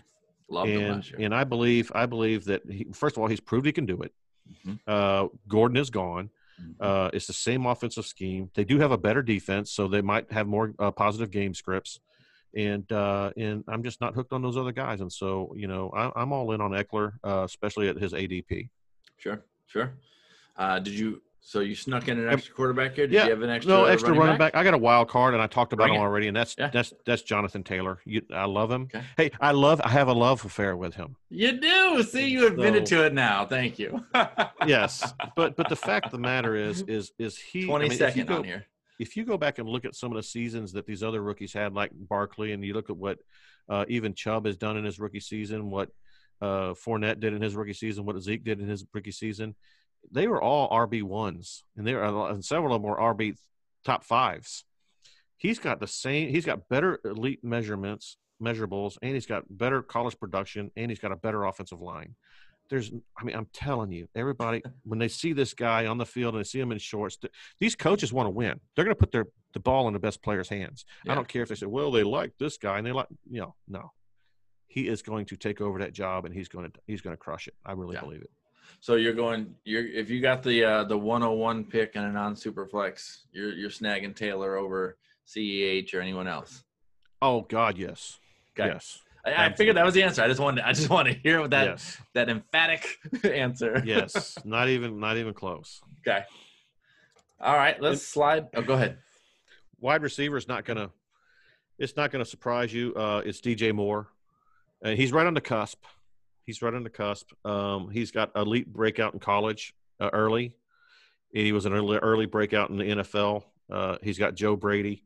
[0.47, 3.65] Loved him And and I believe I believe that he, first of all he's proved
[3.65, 4.13] he can do it.
[4.63, 4.79] Mhm.
[4.85, 6.29] Uh, Gordon is gone.
[6.61, 6.75] Mhm.
[6.79, 8.51] Uh, it's the same offensive scheme.
[8.53, 11.99] They do have a better defense, so they might have more uh, positive game scripts.
[12.55, 15.01] And uh, and I'm just not hooked on those other guys.
[15.01, 18.69] And so you know I, I'm all in on Ekeler, uh, especially at his ADP.
[19.17, 19.93] Sure, sure.
[20.57, 21.21] Uh, did you?
[21.47, 23.05] So you snuck in an extra quarterback here?
[23.05, 23.71] Did Yeah, you have an extra?
[23.71, 24.55] No extra running, running back?
[24.55, 26.03] I got a wild card, and I talked about Bring him it.
[26.03, 26.69] already, and that's Yeah.
[26.71, 27.99] that's that's Jonathan Taylor.
[28.03, 28.83] You, I love him.
[28.83, 29.03] Okay.
[29.15, 31.17] Hey, I love I have a love affair with him.
[31.29, 32.01] You do.
[32.01, 33.45] See, you admitted So- to it now.
[33.45, 34.03] Thank you.
[34.65, 38.27] Yes, but but the fact of the matter is is is he I mean, second
[38.27, 38.65] go- on here.
[38.97, 41.53] if you go back and look at some of the seasons that these other rookies
[41.53, 43.19] had, like Barkley, and you look at what
[43.69, 45.89] uh, even Chubb has done in his rookie season, what
[46.41, 49.53] uh, Fournette did in his rookie season, what Zeke did in his rookie season,
[50.11, 53.35] they were all RB ones, and they were and several of them were RB
[53.83, 54.63] top fives.
[55.37, 56.29] He's got the same.
[56.29, 61.11] He's got better elite measurements, measurables, and he's got better college production, and he's got
[61.11, 62.15] a better offensive line.
[62.67, 66.33] There's, I mean, I'm telling you, everybody when they see this guy on the field
[66.33, 68.59] and they see him in shorts, th- these coaches want to win.
[68.75, 70.83] They're going to put their the ball in the best player's hands.
[71.05, 71.11] Yeah.
[71.11, 73.41] I don't care if they say, "Well, they like this guy," and they like, you
[73.41, 73.91] know, no.
[74.67, 77.17] He is going to take over that job, and he's going to he's going to
[77.17, 77.53] crush it.
[77.65, 78.01] I really Yeah.
[78.01, 78.31] believe it.
[78.79, 79.55] So you're going.
[79.63, 83.51] You're if you got the uh, the 101 pick and a non super flex, you're
[83.53, 84.97] you're snagging Taylor over
[85.27, 86.63] CEH or anyone else.
[87.21, 88.19] Oh God, yes,
[88.59, 88.69] Okay.
[88.69, 90.21] yes, I, I figured that was the answer.
[90.21, 90.63] I just wanted.
[90.63, 92.85] I just want to hear that yes, that emphatic
[93.23, 93.81] answer.
[93.85, 94.37] yes.
[94.45, 95.81] Not even not even close.
[96.07, 96.23] Okay.
[97.39, 97.81] All right.
[97.81, 98.47] Let's slide.
[98.55, 98.97] Oh, go ahead.
[99.79, 100.91] Wide receiver is not going to.
[101.77, 102.93] It's not going to surprise you.
[102.95, 104.07] Uh, it's DJ Moore,
[104.81, 105.83] and he's right on the cusp.
[106.45, 107.31] He's right on the cusp.
[107.43, 110.55] Um, he's got elite breakout in college uh, early,
[111.31, 113.43] He was an early early breakout in the NFL.
[113.71, 115.03] Uh, he's got Joe Brady.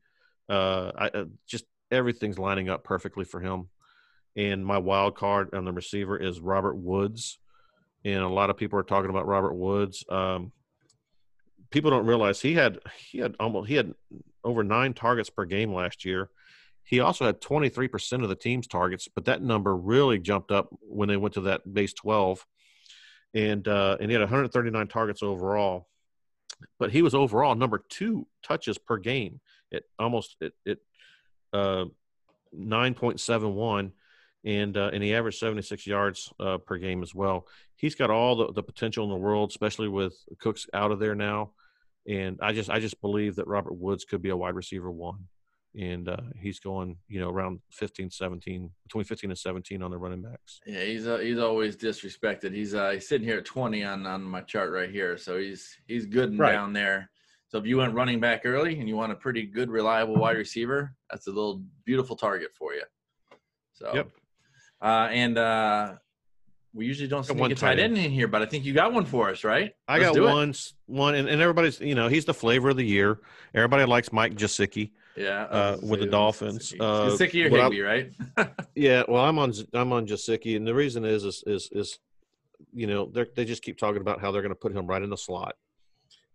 [0.49, 3.69] Uh, I, uh, just everything's lining up perfectly for him.
[4.35, 7.39] And my wild card on the receiver is Robert Woods.
[8.05, 10.03] And a lot of people are talking about Robert Woods.
[10.09, 10.51] Um,
[11.69, 13.93] people don't realize he had he had almost he had
[14.43, 16.29] over nine targets per game last year.
[16.89, 21.07] He also had 23% of the team's targets, but that number really jumped up when
[21.07, 22.43] they went to that base 12.
[23.35, 25.87] And uh, and he had 139 targets overall.
[26.79, 29.39] But he was overall number two touches per game.
[29.69, 30.79] It almost it it
[31.53, 31.85] uh,
[32.57, 33.91] 9.71
[34.43, 37.45] and uh, and he averaged 76 yards uh, per game as well.
[37.75, 41.13] He's got all the, the potential in the world, especially with Cooks out of there
[41.13, 41.51] now.
[42.07, 45.27] And I just I just believe that Robert Woods could be a wide receiver one,
[45.77, 49.97] and uh, he's going you know around 15, 17, between 15 and 17 on the
[49.97, 50.59] running backs.
[50.65, 52.53] Yeah, he's uh, he's always disrespected.
[52.53, 55.77] He's uh, he's sitting here at 20 on on my chart right here, so he's
[55.87, 56.51] he's good and Right.
[56.53, 57.09] down there.
[57.49, 60.37] So if you went running back early and you want a pretty good, reliable wide
[60.37, 62.83] receiver, that's a little beautiful target for you.
[63.73, 64.09] So, Yep.
[64.83, 65.95] uh, and uh,
[66.73, 68.93] we usually don't sneak one a tight end in here, but I think you got
[68.93, 69.73] one for us, right?
[69.87, 70.29] I Let's got it.
[70.29, 70.53] one,
[70.85, 73.19] one, and, and everybody's you know he's the flavor of the year.
[73.55, 74.91] Everybody likes Mike Gesicki.
[75.19, 76.73] Yeah, uh, with the Dolphins.
[76.79, 77.09] Uh,
[77.45, 78.11] or Higby, right?
[78.75, 81.99] Yeah, well, I'm on I'm on Gesicki, and the reason is is is, is
[82.73, 85.01] you know they they just keep talking about how they're going to put him right
[85.01, 85.55] in the slot,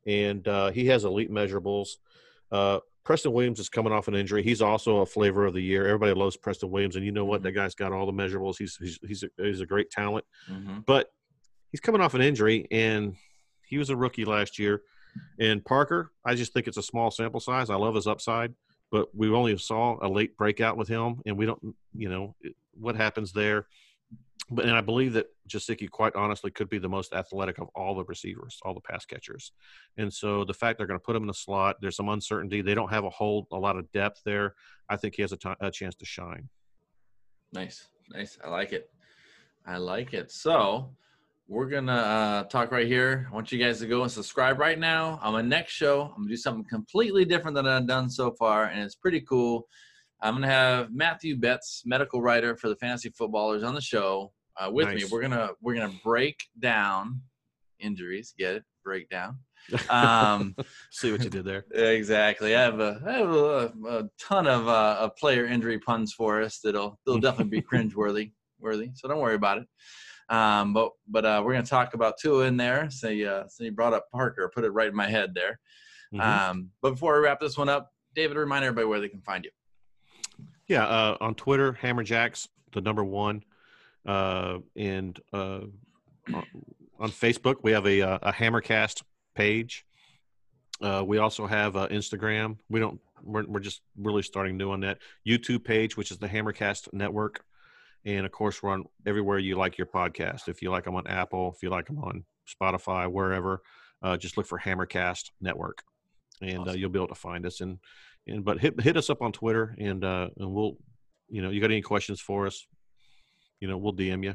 [0.07, 1.97] and uh, he has elite measurables.
[2.53, 4.43] Uh, Preston Williams is coming off an injury.
[4.43, 5.87] He's also a flavor of the year.
[5.87, 7.43] Everybody loves Preston Williams, and you know what?
[7.43, 8.57] That guy's got all the measurables.
[8.59, 11.11] He's he's he's a, he's a great talent, hmm but
[11.71, 13.17] he's coming off an injury, and
[13.67, 14.83] he was a rookie last year.
[15.39, 17.71] And Parker, I just think it's a small sample size.
[17.71, 18.53] I love his upside,
[18.95, 21.61] but we only saw a late breakout with him, and we don't,
[21.97, 22.37] you know,
[22.75, 23.67] what happens there.
[24.49, 27.97] But and I believe that Gesicki, quite honestly, could be the most athletic of all
[27.97, 29.51] the receivers, all the pass catchers.
[29.97, 32.63] And so the fact they're going to put him in the slot, there's some uncertainty.
[32.63, 34.55] They don't have a whole a lot of depth there.
[34.89, 36.49] I think he has a ti- a chance to shine.
[37.53, 38.39] Nice, nice.
[38.45, 38.91] I like it.
[39.67, 40.31] I like it.
[40.31, 40.95] So
[41.47, 43.29] we're gonna uh, talk right here.
[43.31, 45.19] I want you guys to go and subscribe right now.
[45.23, 48.67] On my next show, I'm gonna do something completely different than I've done so far,
[48.67, 49.67] and it's pretty cool.
[50.23, 54.71] I'm gonna have Matthew Betts, medical writer for the fantasy footballers, on the show uh,
[54.71, 55.05] with me.
[55.11, 57.21] We're gonna we're gonna break down
[57.79, 58.35] injuries.
[58.39, 58.65] Get it?
[58.83, 59.39] Break down.
[59.89, 60.55] Um,
[60.91, 61.65] See what you did there.
[61.73, 62.55] Exactly.
[62.55, 66.43] I have a, I have a, a ton of, uh, of player injury puns for
[66.43, 68.91] us that'll they'll definitely be cringeworthy worthy.
[68.95, 69.67] So don't worry about it.
[70.29, 72.91] Um, but but uh, we're gonna talk about two in there.
[72.91, 75.59] So you, uh, so you brought up Parker, put it right in my head there.
[76.15, 76.21] Mhm.
[76.21, 79.45] Um, but before we wrap this one up, David, remind everybody where they can find
[79.45, 79.51] you.
[80.67, 83.45] Yeah, uh, on Twitter, Hammerjacks, the number one,
[84.07, 85.61] uh, and uh,
[86.33, 86.47] on-
[87.01, 89.03] on Facebook we have a, uh, a Hammercast
[89.35, 89.85] page.
[90.81, 92.57] Uh, we also have uh, Instagram.
[92.71, 93.01] We don't.
[93.23, 97.43] We're, we're just really starting new on that YouTube page, which is the Hammercast Network,
[98.05, 100.49] and of course we're on everywhere you like your podcast.
[100.49, 103.63] If you like them on Apple, if you like them on Spotify, wherever,
[104.03, 105.83] uh, just look for Hammercast Network,
[106.43, 107.61] and uh, you'll be able to find us.
[107.61, 107.79] And
[108.27, 110.77] and but hit hit us up on Twitter, and uh, and we'll,
[111.29, 112.67] you know, you got any questions for us,
[113.61, 114.35] you know, we'll DM you,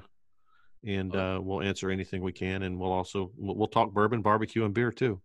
[0.85, 4.65] and uh, we'll answer anything we can, and we'll also we'll, we'll talk bourbon, barbecue,
[4.65, 5.21] and beer too.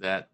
[0.00, 0.28] That.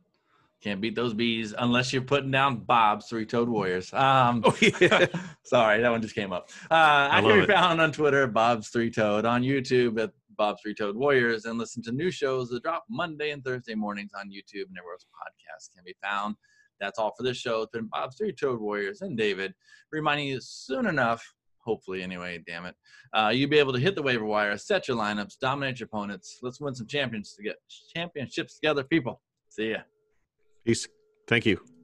[0.62, 3.92] Can't beat those bees unless you're putting down Bob's Three Toed Warriors.
[3.92, 5.06] Um, Oh yeah,
[5.44, 6.48] Sorry, that one just came up.
[6.70, 10.74] Uh, I, can be found on Twitter, Bob's Three Toed, on YouTube at Bob's Three
[10.74, 14.66] Toed Warriors, and listen to new shows that drop Monday and Thursday mornings on YouTube
[14.68, 16.34] and everywhere else podcasts can be found.
[16.80, 17.62] That's all for this show.
[17.62, 19.54] It's been Bob's Three Toed Warriors and David,
[19.92, 21.24] reminding you soon enough,
[21.64, 22.74] hopefully anyway, damn it,
[23.12, 26.38] uh, you'll be able to hit the waiver wire, set your lineups, dominate your opponents.
[26.42, 27.56] Let's win some champions to get
[27.94, 29.20] championships together, people.
[29.50, 29.78] See ya.
[30.64, 30.88] Peace.
[31.26, 31.77] Thank you.